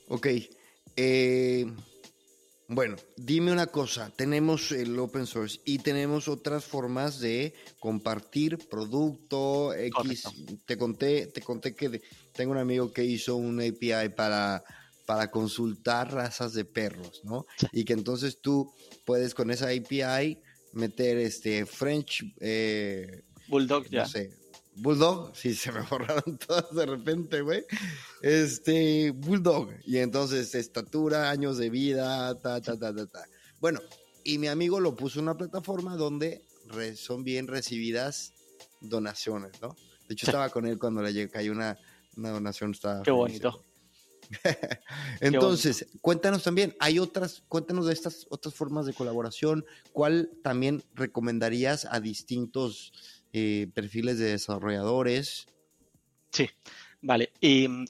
[0.09, 0.27] Ok.
[0.97, 1.65] Eh,
[2.67, 9.71] bueno, dime una cosa, tenemos el open source y tenemos otras formas de compartir producto
[9.73, 10.23] X.
[10.65, 12.01] Te conté, te conté que
[12.35, 14.63] tengo un amigo que hizo un API para
[15.05, 17.45] para consultar razas de perros, ¿no?
[17.71, 18.73] Y que entonces tú
[19.05, 20.41] puedes con esa API
[20.73, 22.23] meter este French...
[22.39, 24.01] Eh, Bulldog, ya.
[24.01, 24.31] No sé,
[24.75, 27.63] Bulldog, sí, se me borraron todas de repente, güey.
[28.21, 29.69] Este, Bulldog.
[29.85, 33.25] Y entonces, estatura, años de vida, ta, ta, ta, ta, ta.
[33.59, 33.79] Bueno,
[34.23, 36.43] y mi amigo lo puso en una plataforma donde
[36.95, 38.33] son bien recibidas
[38.81, 39.75] donaciones, ¿no?
[40.07, 41.77] De hecho, estaba con él cuando le cayó una,
[42.15, 42.71] una donación.
[42.71, 43.63] Estaba Qué bonito.
[45.19, 51.87] Entonces, cuéntanos también, hay otras, cuéntanos de estas otras formas de colaboración, ¿cuál también recomendarías
[51.89, 52.91] a distintos
[53.33, 55.47] eh, perfiles de desarrolladores?
[56.31, 56.49] Sí,
[57.07, 57.33] Vale,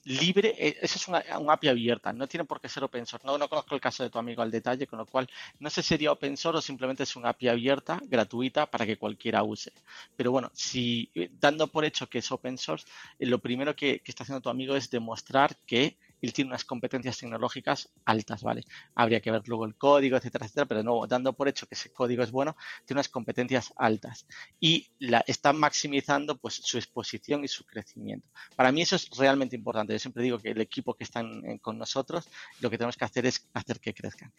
[0.04, 1.20] libre, eh, esa es una,
[1.54, 3.26] API abierta, no tiene por qué ser open source.
[3.26, 5.82] No, no conozco el caso de tu amigo al detalle, con lo cual no sé
[5.82, 9.72] si sería open source o simplemente es una API abierta, gratuita, para que cualquiera use.
[10.18, 12.86] Pero bueno, si eh, dando por hecho que es open source,
[13.20, 15.98] lo primero que está haciendo tu amigo es demostrar que
[16.32, 18.64] tiene unas competencias tecnológicas altas, ¿vale?
[18.94, 21.92] Habría que ver luego el código, etcétera, etcétera, pero no, dando por hecho que ese
[21.92, 22.56] código es bueno,
[22.86, 24.28] tiene unas competencias altas
[24.60, 24.88] y
[25.28, 28.28] está maximizando pues su exposición y su crecimiento.
[28.56, 29.94] Para mí eso es realmente importante.
[29.94, 31.24] Yo siempre digo que el equipo que está
[31.62, 34.34] con nosotros, lo que tenemos que hacer es hacer que crezcan.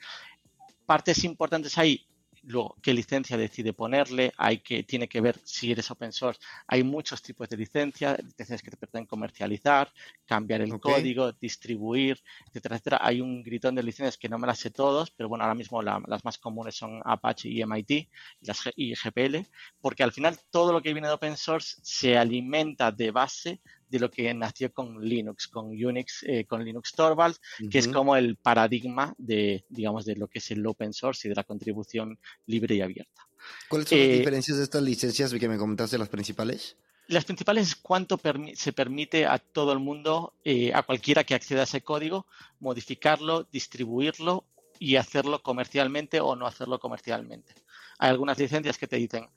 [0.86, 2.06] Partes importantes ahí,
[2.48, 6.40] Luego, qué licencia decide ponerle, hay que, tiene que ver si eres open source.
[6.68, 9.92] Hay muchos tipos de licencias, licencias que te permiten comercializar,
[10.24, 12.98] cambiar el código, distribuir, etcétera, etcétera.
[13.02, 15.82] Hay un gritón de licencias que no me las sé todos, pero bueno, ahora mismo
[15.82, 18.08] las más comunes son Apache y MIT y,
[18.42, 19.44] las, y GPL,
[19.80, 23.98] porque al final todo lo que viene de open source se alimenta de base de
[23.98, 28.36] lo que nació con Linux, con Unix, eh, con Linux Torvalds, que es como el
[28.36, 32.74] paradigma de, digamos, de lo que es el open source y de la contribución libre
[32.74, 33.26] y abierta.
[33.68, 36.76] ¿Cuáles son las eh, diferencias de estas licencias que me comentaste, las principales?
[37.08, 38.20] Las principales es cuánto
[38.54, 42.26] se permite a todo el mundo, eh, a cualquiera que acceda a ese código,
[42.58, 44.44] modificarlo, distribuirlo
[44.80, 47.54] y hacerlo comercialmente o no hacerlo comercialmente.
[47.98, 49.28] Hay algunas licencias que te dicen,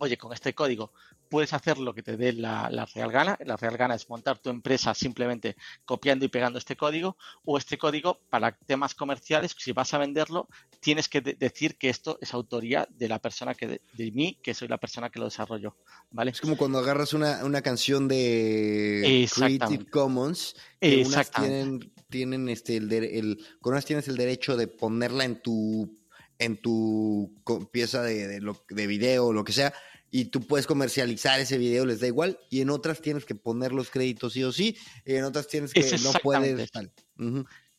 [0.00, 0.92] oye, con este código
[1.28, 3.38] puedes hacer lo que te dé la, real gana.
[3.44, 7.78] La real gana es montar tu empresa simplemente copiando y pegando este código o este
[7.78, 10.48] código para temas comerciales, si vas a venderlo,
[10.80, 14.68] tienes que decir que esto es autoría de la persona que de, mí, que soy
[14.68, 15.76] la persona que lo desarrolló.
[16.10, 16.30] ¿vale?
[16.32, 22.90] Es como cuando agarras una, canción de Creative Commons, que unas tienen, tienen este, el,
[22.92, 26.00] el, con unas tienes el derecho de ponerla en tu
[26.40, 27.34] en tu
[27.70, 29.74] pieza de, de, lo, de video o lo que sea,
[30.10, 33.72] y tú puedes comercializar ese video, les da igual, y en otras tienes que poner
[33.72, 36.70] los créditos sí o sí, y en otras tienes que no puedes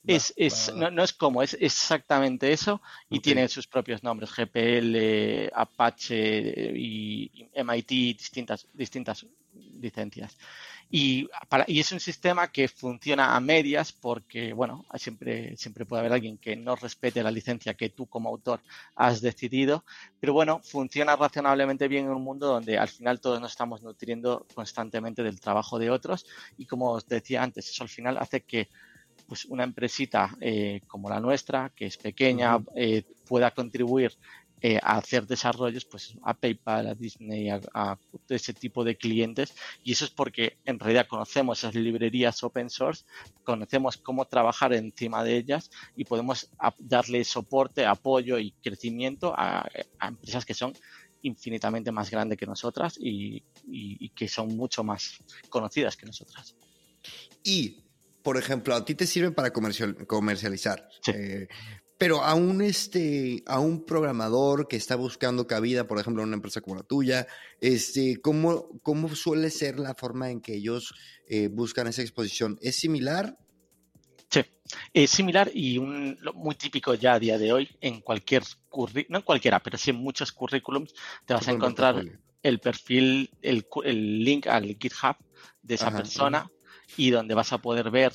[0.04, 7.50] es, no, es como, es exactamente eso y tiene sus propios nombres, GPL, Apache y
[7.54, 9.26] MIT, distintas, distintas
[9.82, 10.38] licencias.
[10.90, 16.02] Y, para, y es un sistema que funciona a medias porque, bueno, siempre, siempre puede
[16.02, 18.62] haber alguien que no respete la licencia que tú como autor
[18.96, 19.86] has decidido,
[20.20, 24.46] pero bueno, funciona razonablemente bien en un mundo donde al final todos nos estamos nutriendo
[24.54, 26.26] constantemente del trabajo de otros
[26.58, 28.70] y como os decía antes, eso al final hace que
[29.28, 34.12] pues una empresita eh, como la nuestra, que es pequeña, eh, pueda contribuir
[34.64, 37.98] eh, a hacer desarrollos pues a PayPal, a Disney, a,
[38.30, 43.04] ese tipo de clientes y eso es porque en realidad conocemos esas librerías open source,
[43.44, 49.68] conocemos cómo trabajar encima de ellas y podemos darle soporte, apoyo y crecimiento a,
[50.00, 50.74] empresas que son
[51.24, 53.44] infinitamente más grandes que nosotras y,
[54.16, 55.18] que son mucho más
[55.50, 56.56] conocidas que nosotras.
[57.44, 57.84] Y
[58.22, 60.88] por ejemplo, a ti te sirven para comercializar.
[61.08, 61.48] Eh,
[62.02, 66.36] pero a un, este, a un programador que está buscando cabida, por ejemplo, en una
[66.38, 67.28] empresa como la tuya,
[67.60, 70.96] este, ¿cómo, cómo suele ser la forma en que ellos
[71.28, 72.58] eh, buscan esa exposición?
[72.60, 73.38] ¿Es similar?
[74.32, 74.42] Sí,
[74.96, 79.18] es similar y un, muy típico ya a día de hoy en cualquier currículum, no
[79.20, 80.96] en cualquiera, pero sí en muchos currículums
[81.28, 82.04] te vas a encontrar
[82.42, 85.18] el perfil, el, el, link al GitHub
[85.62, 86.50] de esa persona
[86.98, 88.12] y donde vas a poder ver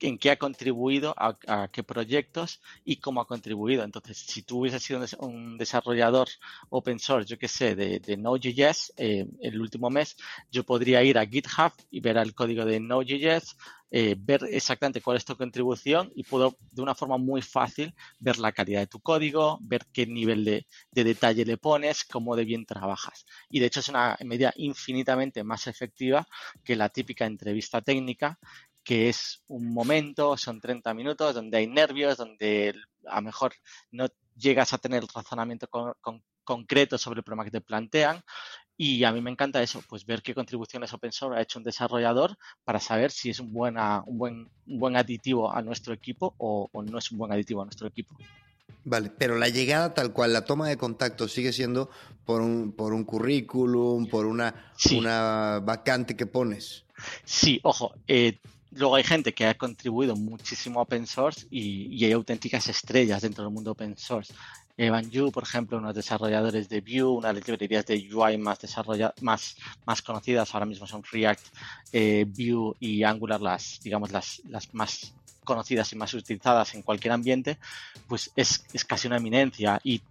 [0.00, 3.84] en qué ha contribuido, a, qué proyectos y cómo ha contribuido.
[3.84, 6.28] Entonces, si tú hubieses sido un desarrollador
[6.68, 10.16] open source, yo qué sé, de, de Node.js eh, el último mes,
[10.50, 13.56] yo podría ir a GitHub y ver el código de Node.js,
[13.90, 18.38] eh, ver exactamente cuál es tu contribución y puedo de una forma muy fácil ver
[18.38, 22.66] la calidad de tu código, ver qué nivel de detalle le pones, cómo de bien
[22.66, 23.24] trabajas.
[23.48, 26.26] Y de hecho es una medida infinitamente más efectiva
[26.64, 28.38] que la típica entrevista técnica
[28.86, 32.72] que es un momento, son 30 minutos, donde hay nervios, donde
[33.08, 33.52] a lo mejor
[33.90, 34.06] no
[34.36, 35.68] llegas a tener razonamiento
[36.44, 38.22] concreto sobre el problema que te plantean,
[38.78, 41.64] Y a mí me encanta eso, pues ver qué contribuciones open source ha hecho un
[41.64, 46.34] desarrollador para saber si es un, buena, un, buen, un buen aditivo a nuestro equipo
[46.38, 48.14] o, no es un buen aditivo a nuestro equipo.
[48.84, 51.90] Vale, pero la llegada tal cual, la toma de contacto sigue siendo
[52.24, 56.84] por un, por un currículum, por una, una vacante que pones.
[57.24, 58.38] Sí, ojo, eh,
[58.70, 63.44] luego hay gente que ha contribuido muchísimo a open source y, hay auténticas estrellas dentro
[63.44, 64.32] del mundo open source.
[64.78, 68.58] Evan Yu, por ejemplo, unos desarrolladores de Vue, una de las librerías de UI más,
[69.22, 69.56] más,
[69.86, 71.46] más conocidas ahora mismo son React,
[71.92, 75.14] eh, Vue y Angular, las, digamos, las, las más
[75.46, 77.56] conocidas y más utilizadas en cualquier ambiente,
[78.06, 79.80] pues es, casi una eminencia.
[79.82, 80.02] Y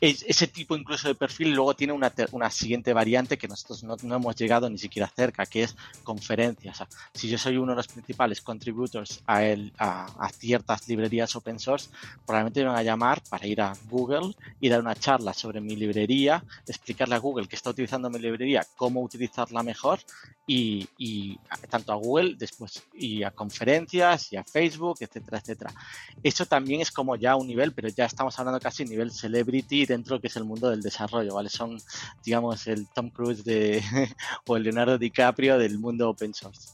[0.00, 4.36] ese tipo incluso de perfil luego tiene una, una siguiente variante que nosotros no, hemos
[4.36, 6.82] llegado ni siquiera cerca, que es conferencias.
[7.14, 11.88] si yo soy uno de los principales contributors a, el, a, ciertas librerías open source,
[12.26, 15.76] probablemente me van a llamar para ir a Google y dar una charla sobre mi
[15.76, 20.00] librería, explicarle a Google que está utilizando mi librería, cómo utilizarla mejor
[20.46, 21.38] y, y
[21.68, 25.74] tanto a Google después y a conferencias y a Facebook etcétera, etcétera.
[26.22, 30.20] Eso también es como ya un nivel, pero ya estamos hablando casi nivel celebrity dentro
[30.20, 31.48] que es el mundo del desarrollo, ¿vale?
[31.48, 31.80] Son,
[32.24, 33.82] digamos, el Tom Cruise de,
[34.46, 36.70] o el Leonardo DiCaprio del mundo open source.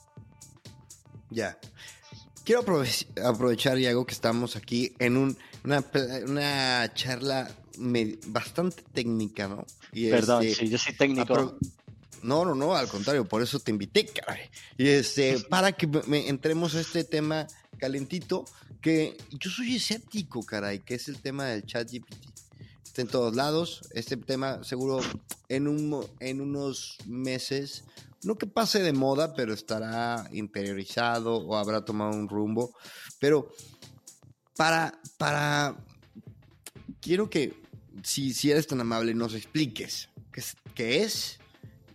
[1.31, 1.59] Ya.
[2.45, 7.51] Quiero aprovechar, Iago, que estamos aquí en un, una, charla
[8.29, 9.67] bastante técnica, ¿no?
[9.93, 11.59] Perdón, este, sí, yo soy técnico.
[12.23, 14.43] No, no, no, al contrario, por eso te invité, caray.
[14.77, 15.89] Y este, para que
[16.29, 17.47] entremos a este tema
[17.77, 18.45] calentito,
[18.81, 22.27] que yo soy escéptico, caray, que es el tema del chat GPT.
[22.85, 23.83] Está en todos lados.
[23.93, 25.01] Este tema seguro
[25.49, 27.85] en, un, en unos meses,
[28.23, 32.75] no que pase de moda, pero estará interiorizado o habrá tomado un rumbo.
[33.19, 33.53] Pero
[34.57, 35.77] para, para,
[37.01, 37.61] quiero que,
[38.03, 40.43] si, si eres tan amable, nos expliques qué
[40.77, 41.39] qué es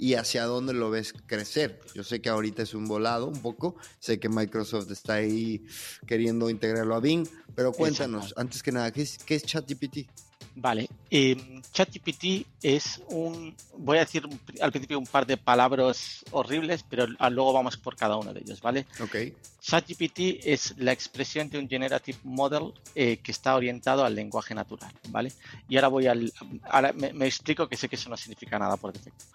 [0.01, 1.79] y hacia dónde lo ves crecer.
[1.93, 5.63] Yo sé que ahorita es un volado un poco, sé que Microsoft está ahí
[6.07, 10.09] queriendo integrarlo a Bing, pero cuéntanos, antes que nada, ¿qué es, qué es ChatGPT?
[10.55, 14.27] Vale, eh, ChatGPT es un, voy a decir
[14.59, 18.59] al principio un par de palabras horribles, pero luego vamos por cada uno de ellos,
[18.59, 18.87] ¿vale?
[18.99, 19.15] Ok.
[19.61, 24.91] ChatGPT es la expresión de un generative model eh, que está orientado al lenguaje natural,
[25.09, 25.31] ¿vale?
[25.69, 26.33] Y ahora voy al,
[26.63, 29.25] ahora me, me explico que sé que eso no significa nada por defecto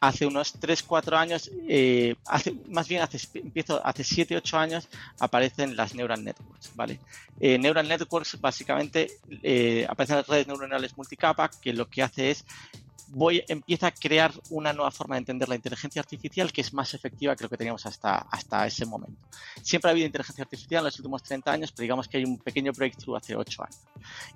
[0.00, 4.88] hace unos 3-4 años, eh, hace, más bien hace, empiezo, hace 7-8 años
[5.18, 7.00] aparecen las neural networks, ¿vale?
[7.40, 9.10] Eh, neural networks básicamente
[9.42, 12.44] eh, aparecen las redes neuronales multicapa que lo que hace es
[13.08, 16.94] voy, empieza a crear una nueva forma de entender la inteligencia artificial que es más
[16.94, 19.20] efectiva que lo que teníamos hasta, hasta ese momento.
[19.62, 22.38] Siempre ha habido inteligencia artificial en los últimos 30 años, pero digamos que hay un
[22.38, 23.80] pequeño breakthrough hace 8 años.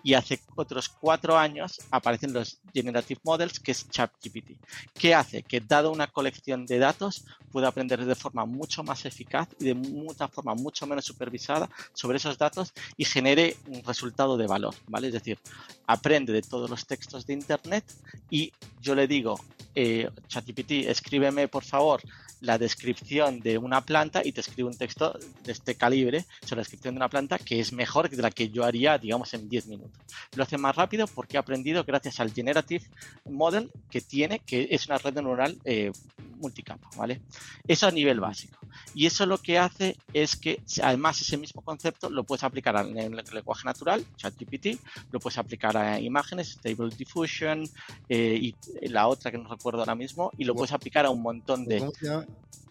[0.02, 4.52] Y hace otros 4 años aparecen los Generative Models, que es ChatGPT.
[4.94, 5.42] ¿Qué hace?
[5.42, 9.72] Que dado una colección de datos, puede aprender de forma mucho más eficaz y de
[9.72, 15.08] una forma mucho menos supervisada sobre esos datos y genere un resultado de valor, ¿vale?
[15.08, 15.38] Es decir,
[15.86, 17.84] aprende de todos los textos de Internet
[18.30, 18.52] y
[18.82, 19.38] yo le digo,
[19.80, 22.02] eh, ChatGPT, escríbeme por favor
[22.40, 26.62] la descripción de una planta y te escribe un texto de este calibre sobre la
[26.62, 29.66] descripción de una planta que es mejor que la que yo haría, digamos, en 10
[29.66, 30.02] minutos.
[30.34, 32.84] Lo hace más rápido porque ha aprendido gracias al Generative
[33.24, 35.92] Model que tiene, que es una red neuronal eh,
[36.38, 37.20] multicapa, ¿vale?
[37.66, 38.58] Eso a nivel básico.
[38.94, 42.96] Y eso lo que hace es que, además, ese mismo concepto lo puedes aplicar en
[42.98, 44.78] el lenguaje natural, ChatGPT,
[45.10, 47.68] lo puedes aplicar a imágenes, Stable Diffusion,
[48.08, 48.54] eh, y
[48.88, 51.78] la otra que no recuerdo ahora mismo, y lo puedes aplicar a un montón de...
[51.78, 52.26] ¿Cómo se llama?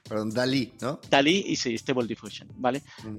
[0.08, 1.00] Perdón, Dalí, ¿no?
[1.10, 2.82] Dalí y sí, Stable Diffusion, ¿vale?
[3.04, 3.18] Mm.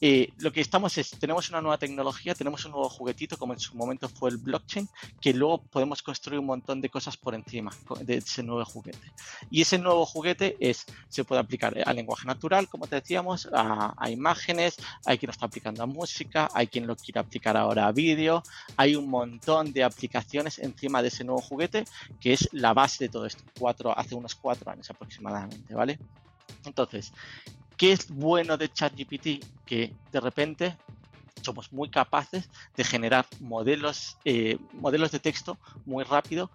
[0.00, 3.60] Eh, lo que estamos es, tenemos una nueva tecnología, tenemos un nuevo juguetito, como en
[3.60, 4.88] su momento fue el blockchain,
[5.20, 9.12] que luego podemos construir un montón de cosas por encima de ese nuevo juguete.
[9.50, 13.94] Y ese nuevo juguete es, se puede aplicar al lenguaje natural, como te decíamos, a,
[13.96, 17.86] a imágenes, hay quien lo está aplicando a música, hay quien lo quiere aplicar ahora
[17.86, 18.42] a vídeo,
[18.76, 21.84] hay un montón de aplicaciones encima de ese nuevo juguete,
[22.20, 25.98] que es la base de todo esto, cuatro, hace unos cuatro años aproximadamente, ¿vale?
[26.64, 27.12] Entonces,
[27.76, 29.44] ¿Qué es bueno de ChatGPT?
[29.66, 30.76] Que de repente
[31.42, 36.50] somos muy capaces de generar modelos, eh, modelos de texto muy rápido,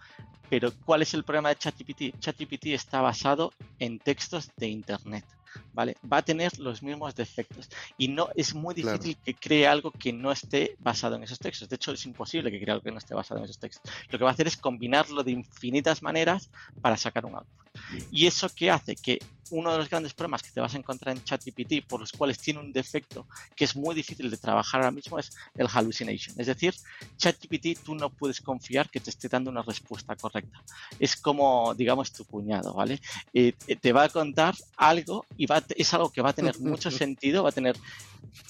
[0.50, 2.20] pero ¿cuál es el problema de ChatGPT?
[2.20, 5.26] ChatGPT está basado en textos de Internet.
[5.74, 5.98] ¿Vale?
[6.12, 10.14] Va a tener los mismos defectos y no es muy difícil que cree algo que
[10.14, 11.68] no esté basado en esos textos.
[11.68, 13.92] De hecho, es imposible que cree algo que no esté basado en esos textos.
[14.10, 16.50] Lo que va a hacer es combinarlo de infinitas maneras
[16.82, 17.68] para sacar un output.
[18.12, 18.96] ¿Y eso qué hace?
[18.96, 19.20] Que
[19.52, 22.40] uno de los grandes problemas que te vas a encontrar en ChatGPT, por los cuales
[22.40, 26.40] tiene un defecto que es muy difícil de trabajar ahora mismo, es el hallucination.
[26.40, 26.74] Es decir,
[27.18, 30.64] ChatGPT tú no puedes confiar que te esté dando una respuesta correcta.
[31.00, 33.00] Es como, digamos, tu cuñado, ¿vale?
[33.34, 36.60] Eh, eh, te va a contar algo y va, es algo que va a tener
[36.62, 37.78] mucho sentido, va a tener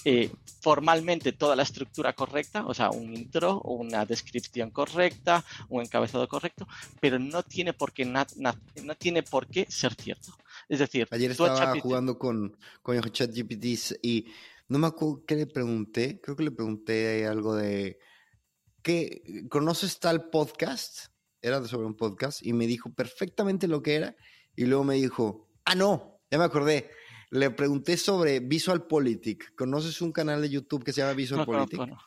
[0.04, 0.30] eh,
[0.60, 6.68] formalmente toda la estructura correcta, o sea, un intro, una descripción correcta, un encabezado correcto,
[7.00, 10.32] pero no tiene por qué, no tiene por qué ser cierto.
[10.68, 13.64] Es decir, ayer estaba jugando con, con ChatGPT
[14.02, 14.26] y
[14.68, 17.98] no me acuerdo qué le pregunté, creo que le pregunté algo de
[18.82, 21.06] ¿qué conoces tal podcast?
[21.40, 24.16] Era sobre un podcast y me dijo perfectamente lo que era
[24.54, 26.90] y luego me dijo, "Ah, no, ya me acordé."
[27.30, 29.54] Le pregunté sobre Visualpolitik.
[29.54, 31.78] ¿Conoces un canal de YouTube que se llama Visualpolitik?
[31.78, 31.98] No, no,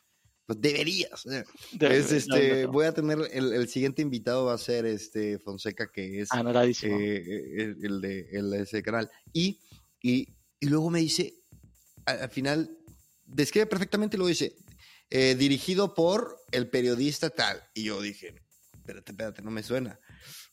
[0.45, 1.25] pues deberías.
[1.25, 1.43] Eh.
[1.79, 6.43] este, voy a tener el, siguiente invitado va a ser este Fonseca, que es ah,
[6.83, 9.09] eh, el, de, ese canal.
[9.33, 9.59] Y,
[10.01, 10.27] y,
[10.61, 11.33] luego me dice,
[12.05, 12.77] al, final,
[13.25, 14.55] describe perfectamente, lo dice,
[15.09, 17.63] eh, dirigido por el periodista tal.
[17.73, 18.35] Y yo dije,
[18.73, 19.99] espérate, espérate, no me suena.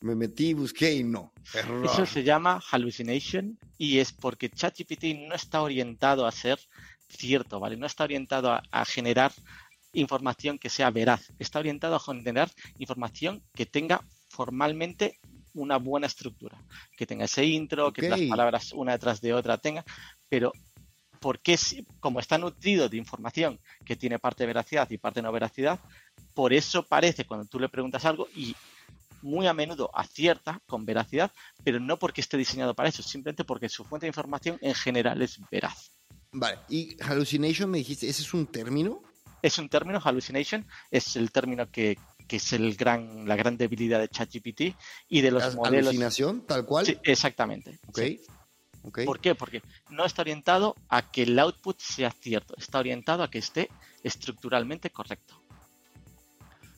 [0.01, 1.33] Me metí, busqué y no.
[1.85, 6.59] Eso se llama hallucination y es porque ChatGPT no está orientado a ser
[7.09, 7.77] cierto, ¿vale?
[7.77, 9.33] No está orientado a generar
[9.93, 15.19] información que sea veraz, está orientado a generar información que tenga formalmente
[15.55, 16.59] una buena estructura,
[16.97, 19.85] que tenga ese intro, que las palabras una detrás de otra tenga,
[20.29, 20.53] pero
[21.21, 21.57] porque
[22.01, 25.79] como está nutrido de información que tiene parte de veracidad y parte de no veracidad,
[26.35, 28.57] por eso parece cuando tú le preguntas algo y
[29.23, 31.31] muy a menudo acierta con veracidad,
[31.63, 35.23] pero no porque esté diseñado para eso, simplemente porque su fuente de información en general
[35.23, 35.93] es veraz.
[36.33, 39.03] Vale, y hallucination me dijiste, ¿ese es un término?
[39.43, 44.09] Es un término, hallucination, es el término que, es el gran, la gran debilidad de
[44.09, 44.75] ChatGPT
[45.09, 45.89] y de los modelos.
[45.89, 46.87] ¿Alucinación, tal cual?
[46.87, 47.79] Sí, exactamente.
[49.05, 49.35] ¿Por qué?
[49.35, 53.69] Porque no está orientado a que el output sea cierto, está orientado a que esté
[54.03, 55.41] estructuralmente correcto.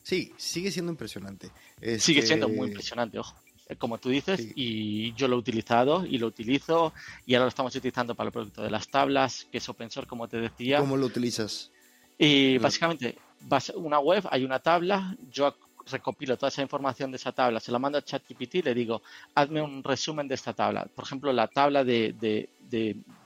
[0.03, 1.51] Sí, sigue siendo impresionante.
[1.97, 3.35] Sigue siendo muy este, impresionante, ojo.
[3.79, 6.93] Como tú dices, y yo lo he utilizado y lo utilizo,
[7.25, 10.07] y ahora lo estamos utilizando para el producto de las tablas, que es open source,
[10.07, 10.77] como te decía.
[10.77, 11.71] ¿Cómo lo utilizas?
[12.17, 15.55] Y básicamente, vas a una web, hay una tabla, yo
[15.85, 19.01] recopilo toda esa información de esa tabla, se la mando a ChatGPT y le digo,
[19.35, 20.85] hazme un resumen de esta tabla.
[20.93, 22.49] Por ejemplo, la tabla de, de,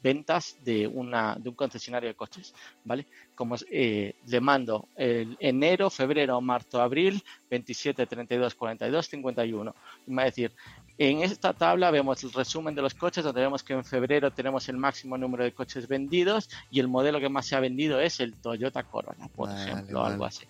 [0.03, 2.53] ventas de, una, de un concesionario de coches,
[2.83, 3.07] ¿vale?
[3.33, 9.75] Como eh, le mando el enero, febrero, marzo, abril, 27, 32, 42, 51.
[10.05, 10.53] Y me va a decir,
[10.99, 14.67] en esta tabla vemos el resumen de los coches, donde vemos que en febrero tenemos
[14.67, 18.19] el máximo número de coches vendidos y el modelo que más se ha vendido es
[18.19, 20.45] el Toyota Corolla, por ejemplo, algo así.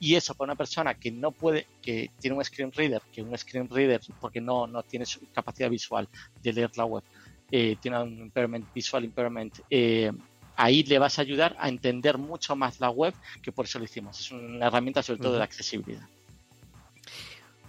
[0.00, 3.36] Y eso para una persona que no puede, que tiene un screen reader, que un
[3.36, 6.08] screen reader, porque no, no tiene su capacidad visual
[6.42, 7.04] de leer la web,
[7.50, 10.10] eh, tiene un impairment, visual impairment, eh,
[10.56, 13.84] ahí le vas a ayudar a entender mucho más la web, que por eso lo
[13.84, 14.18] hicimos.
[14.20, 16.08] Es una herramienta sobre todo de accesibilidad.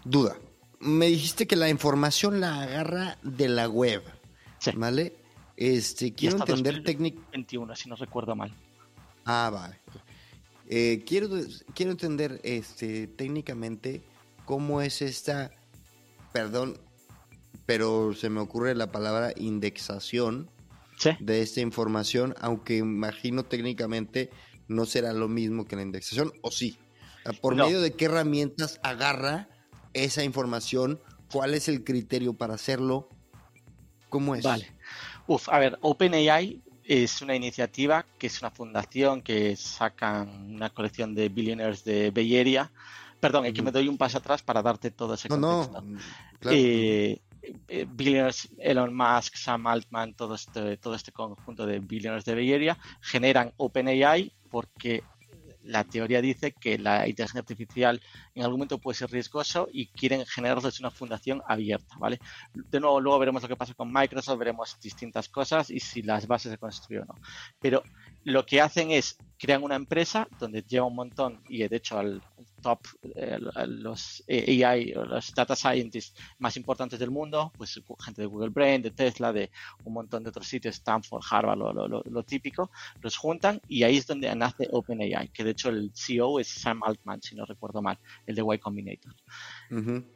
[0.03, 0.37] Duda.
[0.79, 4.03] Me dijiste que la información la agarra de la web.
[4.57, 4.71] Sí.
[4.75, 5.13] ¿Vale?
[5.57, 7.21] Este, quiero entender técnica.
[7.33, 8.51] 21, si no recuerdo mal.
[9.25, 9.79] Ah, vale.
[10.73, 11.27] Eh, quiero,
[11.75, 14.01] quiero entender este, técnicamente
[14.45, 15.51] cómo es esta,
[16.31, 16.79] perdón,
[17.65, 20.49] pero se me ocurre la palabra indexación
[21.19, 24.29] de esta información, aunque imagino técnicamente
[24.69, 26.77] no será lo mismo que la indexación, o sí.
[27.41, 29.49] ¿Por medio de qué herramientas agarra
[29.91, 31.01] esa información?
[31.33, 33.09] ¿Cuál es el criterio para hacerlo?
[34.07, 34.43] ¿Cómo es?
[34.43, 34.71] Vale.
[35.27, 41.13] Uf, a ver, OpenAI es una iniciativa que es una fundación que sacan una colección
[41.15, 42.71] de billionaires de Bay Area.
[43.19, 45.81] Perdón, es que me doy un paso atrás para darte todo ese contexto.
[45.81, 45.97] No,
[46.39, 46.57] claro.
[46.57, 47.21] Eh,
[47.67, 52.53] eh, billionaires, Elon Musk, Sam Altman, todo este, todo este conjunto de billionaires de Bay
[52.53, 55.03] Area generan OpenAI porque
[55.71, 58.01] la teoría dice que la inteligencia artificial
[58.35, 62.19] en algún momento puede ser riesgoso y quieren generar desde una fundación abierta, ¿vale?
[62.53, 66.27] De nuevo, luego veremos lo que pasa con Microsoft, veremos distintas cosas y si las
[66.27, 67.15] bases se construyen o no.
[67.59, 67.83] Pero
[68.23, 72.21] lo que hacen es crean una empresa donde lleva un montón y de hecho al
[72.61, 72.79] top
[73.15, 78.49] eh, los AI o los data scientists más importantes del mundo, pues gente de Google
[78.49, 79.49] Brain, de Tesla, de
[79.83, 82.69] un montón de otros sitios, Stanford, Harvard, lo, típico,
[83.01, 86.83] los juntan y ahí es donde nace OpenAI, que de hecho el CEO es Sam
[86.83, 87.97] Altman, si no recuerdo mal,
[88.27, 89.15] el de Y Combinator.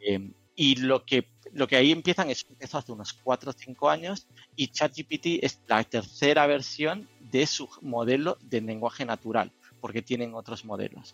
[0.01, 3.89] Em, y lo que, lo que ahí empiezan es, empezó hace unos 4 o 5
[3.89, 9.51] años y ChatGPT es la tercera versión de su modelo de lenguaje natural.
[9.81, 11.13] porque tienen otros modelos.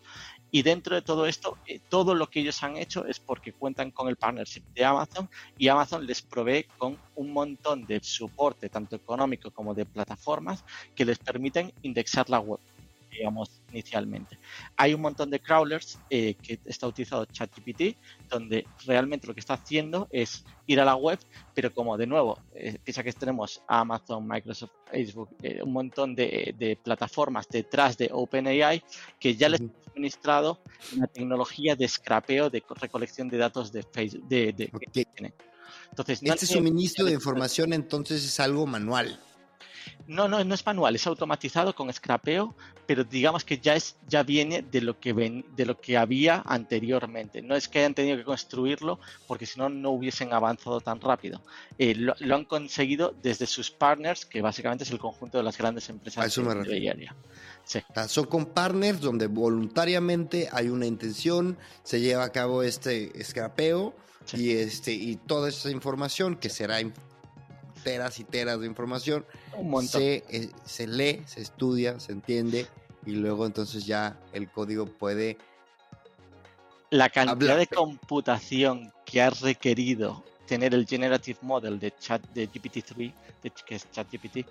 [0.50, 3.92] Y dentro de todo esto, eh, todo lo que ellos han hecho es porque cuentan
[3.92, 8.96] con el partnership de Amazon y Amazon les provee con un montón de soporte, tanto
[8.96, 10.64] económico como de plataformas,
[10.96, 12.62] que les permiten indexar la web
[13.12, 14.38] digamos, inicialmente.
[14.78, 17.98] Hay un montón de crawlers eh, que está utilizando ChatGPT,
[18.30, 21.20] donde realmente lo que está haciendo es ir a la web,
[21.54, 26.78] pero como de nuevo, eh, piensa que tenemos Amazon, Microsoft, Facebook, eh, un montón de,
[26.84, 28.84] plataformas detrás de OpenAI
[29.20, 30.62] que ya les han suministrado
[30.96, 34.28] una tecnología de scrapeo, de recolección de datos de Facebook.
[34.28, 34.72] De,
[35.90, 39.20] Entonces, este suministro de información entonces es algo manual.
[40.08, 42.56] No, no, no es manual, es automatizado con scrapeo,
[42.86, 46.42] pero digamos que ya es, ya viene de lo que ven, de lo que había
[46.46, 47.42] anteriormente.
[47.42, 51.42] No es que hayan tenido que construirlo, porque si no, no hubiesen avanzado tan rápido.
[51.78, 55.90] Eh, lo, han conseguido desde sus partners, que básicamente es el conjunto de las grandes
[55.90, 57.14] empresas eso me refiero.
[57.64, 57.80] Sí.
[58.08, 63.94] Son con partners donde voluntariamente hay una intención, se lleva a cabo este scrapeo
[64.34, 66.80] y este y toda esa información que será
[67.84, 69.26] teras y teras de información.
[69.88, 72.68] Se, eh, se lee, se estudia, se entiende
[73.06, 75.38] y luego entonces ya el código puede...
[76.90, 83.14] La cantidad de computación que ha requerido tener el Generative Model de chat de GPT-3,
[83.66, 84.46] que es ChatGPT,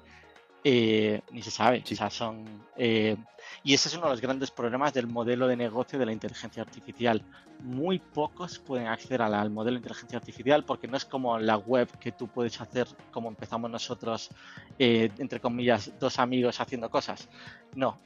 [0.62, 1.82] eh, ni se sabe.
[1.82, 2.44] O sea, son,
[2.76, 3.16] eh,
[3.62, 6.62] y ese es uno de los grandes problemas del modelo de negocio de la inteligencia
[6.62, 7.22] artificial.
[7.60, 11.88] Muy pocos pueden acceder al modelo de inteligencia artificial porque no es como la web
[11.98, 14.30] que tú puedes hacer como empezamos nosotros,
[14.78, 17.28] eh, entre comillas, dos amigos haciendo cosas.
[17.74, 17.98] No,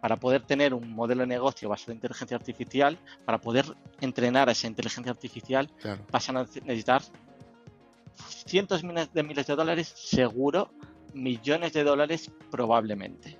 [0.00, 3.64] para poder tener un modelo de negocio basado en inteligencia artificial, para poder
[4.00, 5.70] entrenar a esa inteligencia artificial,
[6.10, 7.02] vas a necesitar
[8.46, 10.70] cientos de miles de dólares seguro,
[11.14, 13.38] millones de dólares probablemente.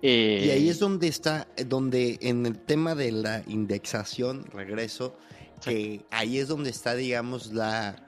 [0.00, 0.06] Y
[0.50, 5.16] ahí eh, es donde está, donde en el tema de la indexación, regreso,
[5.64, 8.07] que ahí es donde está, digamos, la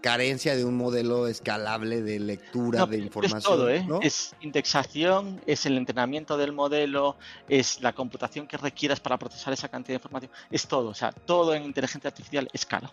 [0.00, 3.38] carencia de un modelo escalable de lectura de información.
[3.38, 3.86] Es todo, ¿eh?
[4.02, 7.16] Es indexación, es el entrenamiento del modelo,
[7.48, 10.88] es la computación que requieras para procesar esa cantidad de información, es todo.
[10.88, 12.90] O sea, todo en inteligencia artificial es caro.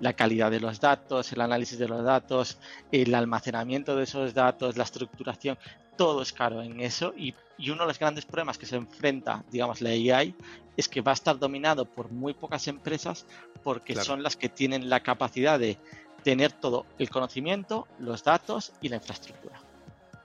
[0.00, 2.58] La calidad de los datos, el análisis de los datos,
[2.92, 5.58] el almacenamiento de esos datos, la estructuración,
[6.00, 7.34] todo es caro en eso y,
[7.70, 10.34] uno de los grandes problemas que se enfrenta, digamos, la AI
[10.74, 13.26] es que va a estar dominado por muy pocas empresas
[13.62, 15.76] porque son las que tienen la capacidad de
[16.20, 19.60] tener todo el conocimiento, los datos y la infraestructura.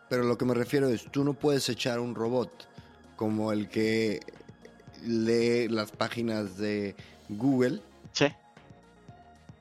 [0.09, 2.67] Pero lo que me refiero es, tú no puedes echar un robot
[3.15, 4.19] como el que
[5.03, 6.95] lee las páginas de
[7.29, 7.81] Google.
[8.11, 8.27] Sí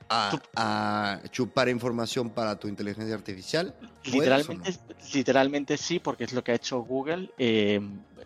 [0.09, 3.75] a, chupar información para tu inteligencia artificial?
[4.05, 4.75] Literalmente,
[5.13, 7.31] literalmente sí, porque es lo que ha hecho Google.
[7.39, 7.81] Eh,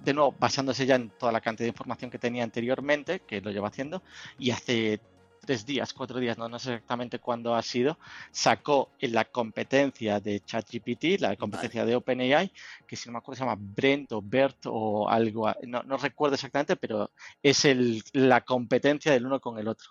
[0.05, 3.51] de nuevo, basándose ya en toda la cantidad de información que tenía anteriormente, que lo
[3.51, 4.03] lleva haciendo,
[4.39, 5.01] y hace
[5.49, 7.99] tres días, cuatro días, no, sé exactamente cuándo ha sido,
[8.31, 12.53] sacó la competencia de ChatGPT, la competencia de OpenAI,
[12.87, 16.35] que si no me acuerdo se llama Brent o Bert o algo, no, no recuerdo
[16.35, 17.11] exactamente, pero
[17.43, 19.89] es el, la competencia del uno con el otro.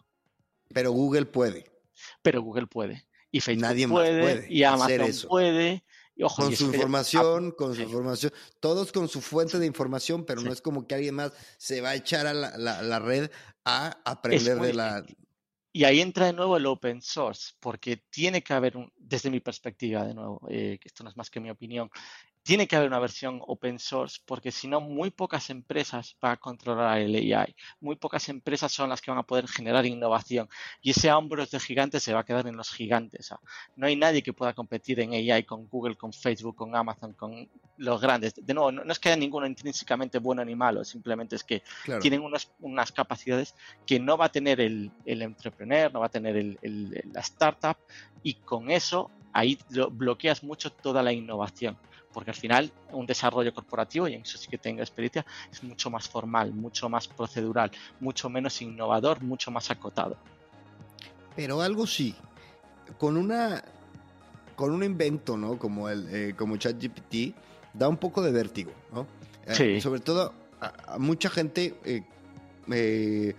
[0.73, 1.77] Pero Google puede
[2.21, 3.07] pero Google puede.
[3.31, 5.83] Y Facebook Nadie puede, y Amazon puede.
[6.15, 10.51] Y, con su información, con su información, todos con su fuente de información, pero no
[10.51, 13.29] es como que alguien más se va a echar a la, red
[13.65, 15.05] a aprender de la...
[15.71, 19.39] Y ahí entra de nuevo el open source, porque tiene que haber, un, desde mi
[19.39, 21.89] perspectiva, de nuevo, eh, esto no es más que mi opinión,
[22.47, 26.37] tiene que haber una versión open source porque si no, muy pocas empresas van a
[26.37, 27.53] controlar el AI.
[27.81, 30.47] Muy pocas empresas son las que van a poder generar innovación
[30.81, 33.33] y ese hombros de gigantes se va a quedar en los gigantes.
[33.75, 37.49] No hay nadie que pueda competir en AI con Google, con Facebook, con Amazon, con
[37.75, 38.33] los grandes.
[38.33, 41.63] De nuevo, no, es que haya ninguno intrínsecamente bueno ni malo, simplemente es que
[41.99, 42.23] tienen
[42.61, 47.03] unas capacidades que no va a tener el, el entrepreneur, no va a tener el,
[47.11, 47.75] la startup
[48.23, 49.59] y con eso ahí
[49.91, 51.77] bloqueas mucho toda la innovación
[52.17, 55.91] porque al final un desarrollo corporativo, y en eso sí que tengo experiencia, es mucho
[55.91, 60.17] más formal, mucho más procedural, mucho menos innovador, mucho más acotado.
[61.35, 62.15] Pero algo sí,
[62.97, 63.63] con una
[64.55, 65.59] con un invento, ¿no?
[65.59, 67.35] Como el eh, como ChatGPT
[67.75, 69.05] da un poco de vértigo, ¿no?
[69.45, 69.79] Eh, sí.
[69.79, 73.35] sobre todo a, mucha gente eh,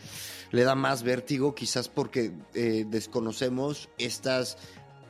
[0.53, 2.31] le da más vértigo, quizás porque
[2.87, 4.57] desconocemos estas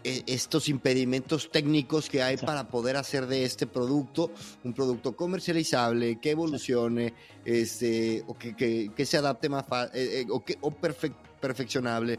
[0.04, 4.30] estos impedimentos técnicos que hay para poder hacer de este producto
[4.64, 10.44] un producto comercializable, que evolucione, este, o que, se adapte más fácil, eh, eh, o,
[10.44, 12.18] que, o perfeccionable.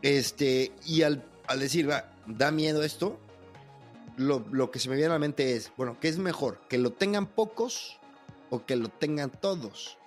[0.00, 1.24] Este, y al,
[1.58, 1.90] decir,
[2.26, 3.18] da miedo esto,
[4.16, 6.60] lo, que se me viene a la mente es, bueno, ¿qué es mejor?
[6.68, 7.98] ¿Que lo tengan pocos
[8.50, 9.98] o que lo tengan todos?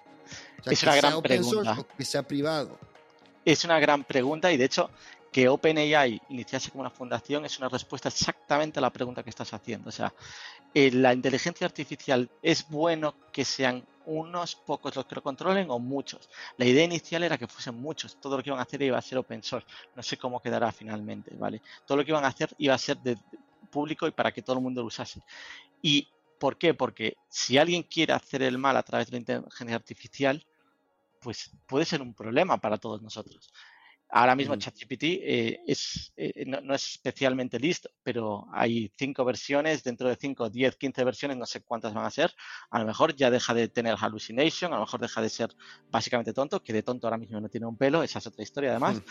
[0.65, 1.79] es una gran pregunta.
[1.79, 2.79] o que sea privado.
[3.45, 4.89] Es una gran pregunta y de hecho
[5.35, 9.53] que OpenAI iniciase como una fundación es una respuesta exactamente a la pregunta que estás
[9.53, 9.89] haciendo.
[9.89, 10.13] O sea,
[10.73, 15.77] eh, la inteligencia artificial es bueno que sean unos pocos los que lo controlen o
[15.77, 16.29] muchos.
[16.55, 18.15] La idea inicial era que fuesen muchos.
[18.21, 19.67] Todo lo que iban a hacer iba a ser open source.
[19.93, 21.61] No sé cómo quedará finalmente, ¿vale?
[21.85, 23.17] Todo lo que iban a hacer iba a ser de
[23.69, 25.21] público y para que todo el mundo lo usase.
[25.81, 26.07] ¿Y
[26.39, 26.73] por qué?
[26.73, 30.45] Porque si alguien quiere hacer el mal a través de la inteligencia artificial,
[31.19, 33.51] pues puede ser un problema para todos nosotros.
[34.09, 40.07] Ahora mismo ChatGPT eh, es, eh, no, es especialmente listo, pero hay cinco versiones, dentro
[40.07, 42.33] de cinco, 10, 15 versiones, no sé cuántas van a ser.
[42.69, 45.55] A lo mejor ya deja de tener hallucination, a lo mejor deja de ser
[45.89, 48.71] básicamente tonto, que de tonto ahora mismo no tiene un pelo, esa es otra historia
[48.71, 49.01] además.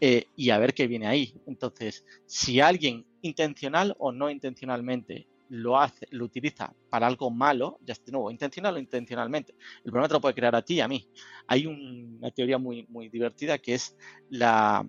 [0.00, 1.34] Eh, y a ver qué viene ahí.
[1.46, 7.94] Entonces, si alguien intencional o no intencionalmente lo hace, lo utiliza para algo malo, ya
[7.94, 9.54] de nuevo, intencional o intencionalmente.
[9.84, 11.08] El problema te lo puede crear a ti y a mí.
[11.46, 13.96] Hay una teoría muy, muy divertida que es
[14.30, 14.86] la,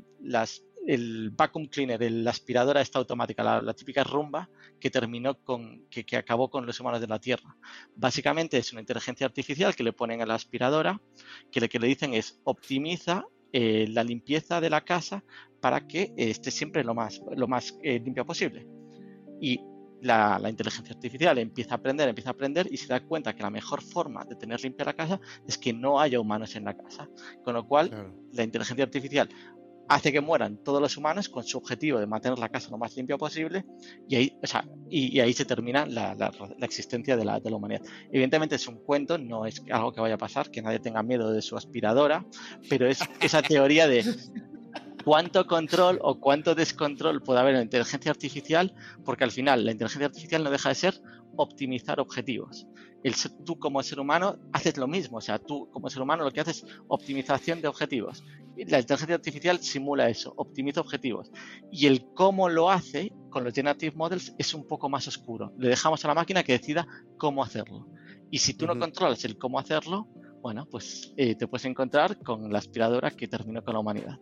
[0.87, 4.49] el vacuum cleaner, la aspiradora esta automática, la, típica rumba
[4.79, 7.55] que terminó con, que, acabó con los humanos de la Tierra.
[7.95, 11.01] Básicamente es una inteligencia artificial que le ponen a la aspiradora,
[11.51, 15.23] que lo que le dicen es optimiza eh, la limpieza de la casa
[15.61, 18.65] para que esté siempre lo más, lo más eh, limpia posible.
[19.41, 19.59] Y
[20.01, 23.49] la, inteligencia artificial empieza a aprender, empieza a aprender y se da cuenta que la
[23.49, 27.09] mejor forma de tener limpia la casa es que no haya humanos en la casa.
[27.43, 29.29] Con lo cual, la inteligencia artificial
[29.89, 32.95] hace que mueran todos los humanos con su objetivo de mantener la casa lo más
[32.97, 33.65] limpia posible
[34.07, 34.37] y ahí,
[34.89, 36.31] y, ahí se termina la,
[36.61, 37.81] existencia de la, de la, humanidad.
[38.11, 41.31] Evidentemente es un cuento, no es algo que vaya a pasar, que nadie tenga miedo
[41.31, 42.25] de su aspiradora,
[42.69, 44.03] pero es esa teoría de
[45.07, 48.73] cuánto control o cuánto descontrol puede haber en la inteligencia artificial,
[49.05, 51.01] porque al final la inteligencia artificial no deja de ser
[51.37, 52.67] optimizar objetivos.
[53.03, 53.13] El,
[53.45, 56.41] tú como ser humano haces lo mismo, o sea, tú como ser humano lo que
[56.41, 58.21] haces es optimización de objetivos.
[58.57, 61.31] La inteligencia artificial simula eso, optimiza objetivos.
[61.71, 65.53] Y el cómo lo hace con los Generative Models es un poco más oscuro.
[65.57, 66.85] Le dejamos a la máquina que decida
[67.15, 67.87] cómo hacerlo.
[68.29, 70.09] Y si tú no controlas el cómo hacerlo,
[70.41, 74.19] bueno, pues eh, te puedes encontrar con la aspiradora que terminó con la humanidad.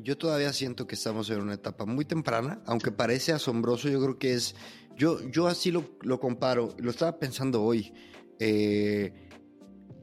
[0.00, 4.18] Yo todavía siento que estamos en una etapa muy temprana, aunque parece asombroso, yo creo
[4.18, 4.54] que es,
[4.96, 7.92] yo, yo así lo, lo comparo, lo estaba pensando hoy.
[8.38, 9.28] Eh,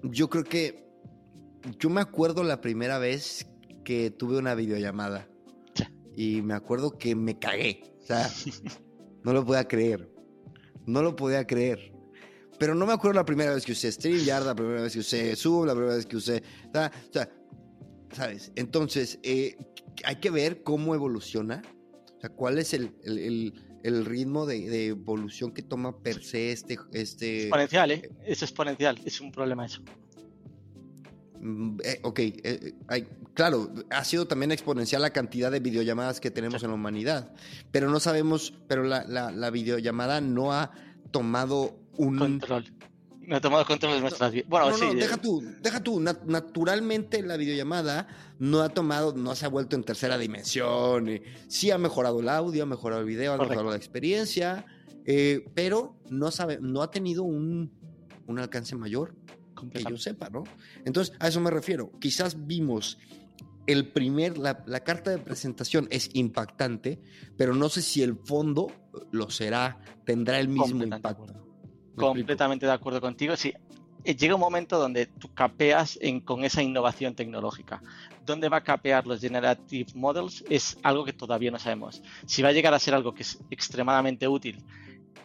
[0.04, 0.88] yo creo que,
[1.78, 3.48] yo me acuerdo la primera vez
[3.84, 5.28] que tuve una videollamada
[6.16, 8.30] y me acuerdo que me cagué, o sea,
[9.24, 10.12] no lo podía creer,
[10.86, 11.94] no lo podía creer.
[12.60, 15.34] Pero no me acuerdo la primera vez que usé StreamYard, la primera vez que usé
[15.38, 16.44] Zoom, la primera vez que usé...
[16.68, 17.32] O sea,
[18.12, 18.52] ¿sabes?
[18.56, 19.58] Entonces, eh,
[20.04, 21.62] hay que ver cómo evoluciona,
[22.18, 23.54] o sea, cuál es el,
[23.84, 26.78] ritmo de, evolución que toma per se este...
[26.92, 28.10] este exponencial, ¿eh?
[28.26, 29.82] Es exponencial, es un problema eso.
[31.40, 32.74] Mm, eh, ok, eh,
[33.34, 37.34] claro, ha sido también exponencial la cantidad de videollamadas que tenemos en la humanidad,
[37.72, 40.72] pero no sabemos, pero la, la videollamada no ha
[41.12, 42.18] tomado un...
[42.18, 42.66] Control
[43.30, 44.50] no ha tomado control de nuestras vidas.
[44.50, 44.96] Bueno, sí.
[44.96, 46.00] deja tú, deja tú.
[46.00, 48.08] naturalmente la videollamada
[48.40, 51.10] no ha tomado, no se ha vuelto en tercera dimensión.
[51.10, 54.66] Eh, sí ha mejorado el audio, ha mejorado el video, ha mejorado la experiencia,
[55.06, 57.72] eh, pero no, sabe, no ha tenido un,
[58.26, 59.14] un alcance mayor
[59.72, 60.44] que yo sepa, ¿no?
[60.86, 61.92] Entonces, a eso me refiero.
[62.00, 62.98] Quizás vimos
[63.68, 67.00] el primer, la, la, carta de presentación es impactante,
[67.38, 68.72] pero no sé si el fondo
[69.12, 71.49] lo será, tendrá el mismo impacto.
[72.00, 73.36] Completamente de acuerdo contigo.
[73.36, 73.54] Sí,
[74.04, 77.82] eh, llega un momento donde tú capeas con esa innovación tecnológica.
[78.26, 80.44] ¿Dónde va a capear los Generative Models?
[80.50, 82.02] Es algo que todavía no sabemos.
[82.26, 84.64] Si va a llegar a ser algo que es extremadamente útil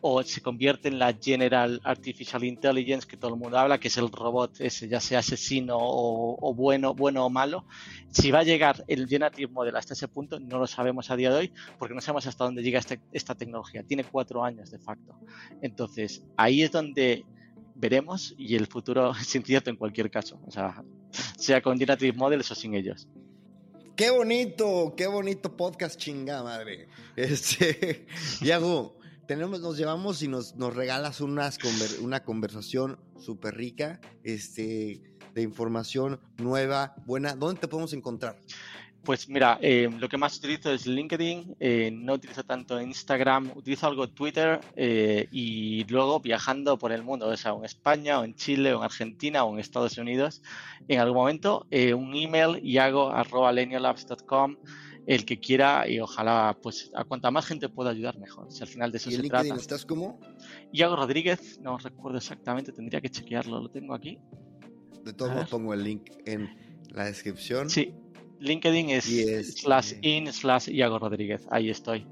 [0.00, 3.96] o se convierte en la General Artificial Intelligence que todo el mundo habla, que es
[3.96, 7.64] el robot ese, ya sea asesino o, bueno, bueno o malo.
[8.10, 11.30] Si va a llegar el Generative Model hasta ese punto, no lo sabemos a día
[11.30, 13.82] de hoy, porque no sabemos hasta dónde llega este, esta tecnología.
[13.82, 15.14] Tiene cuatro años de facto.
[15.62, 17.24] Entonces, ahí es donde
[17.74, 22.74] veremos y el futuro es incierto en cualquier caso, sea, con Generative Models o sin
[22.74, 23.08] ellos.
[23.96, 26.88] Qué bonito, qué bonito podcast chinga madre.
[27.16, 28.06] Este,
[28.40, 28.96] Yago,
[29.26, 31.58] tenemos, nos llevamos y nos, nos regalas unas
[32.00, 35.02] una conversación súper rica, este,
[35.34, 37.34] de información nueva, buena.
[37.34, 38.36] ¿Dónde te podemos encontrar?
[39.04, 43.86] Pues mira, eh, lo que más utilizo es LinkedIn, eh, no utilizo tanto Instagram, utilizo
[43.86, 48.34] algo Twitter eh, y luego viajando por el mundo, o sea, en España o en
[48.34, 50.40] Chile o en Argentina o en Estados Unidos,
[50.88, 53.52] en algún momento un email y hago arroba
[55.06, 58.50] el que quiera y ojalá pues a cuanta más gente pueda ayudar mejor.
[58.50, 59.60] Si al final de eso ¿Y en se LinkedIn trata.
[59.60, 60.20] estás como?
[60.72, 64.18] Iago Rodríguez, no recuerdo exactamente, tendría que chequearlo, lo tengo aquí.
[65.04, 66.48] De todos modos pongo el link en
[66.90, 67.68] la descripción.
[67.68, 67.94] Sí,
[68.40, 69.04] LinkedIn es
[69.58, 72.06] slash eh, in slash Iago Rodríguez, ahí estoy.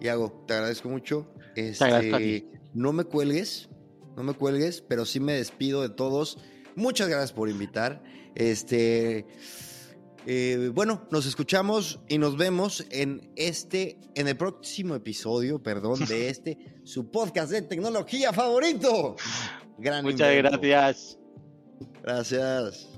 [0.00, 1.32] Iago, te agradezco mucho.
[1.80, 3.68] agradezco a Este, no me cuelgues,
[4.16, 6.38] no me cuelgues, pero sí me despido de todos.
[6.74, 8.02] Muchas gracias por invitar.
[8.34, 9.26] Este,
[10.30, 16.28] eh, bueno, nos escuchamos y nos vemos en este, en el próximo episodio, perdón, de
[16.28, 19.16] este su podcast de tecnología favorito.
[19.78, 20.60] Gran Muchas invento.
[20.60, 21.18] gracias.
[22.02, 22.97] Gracias.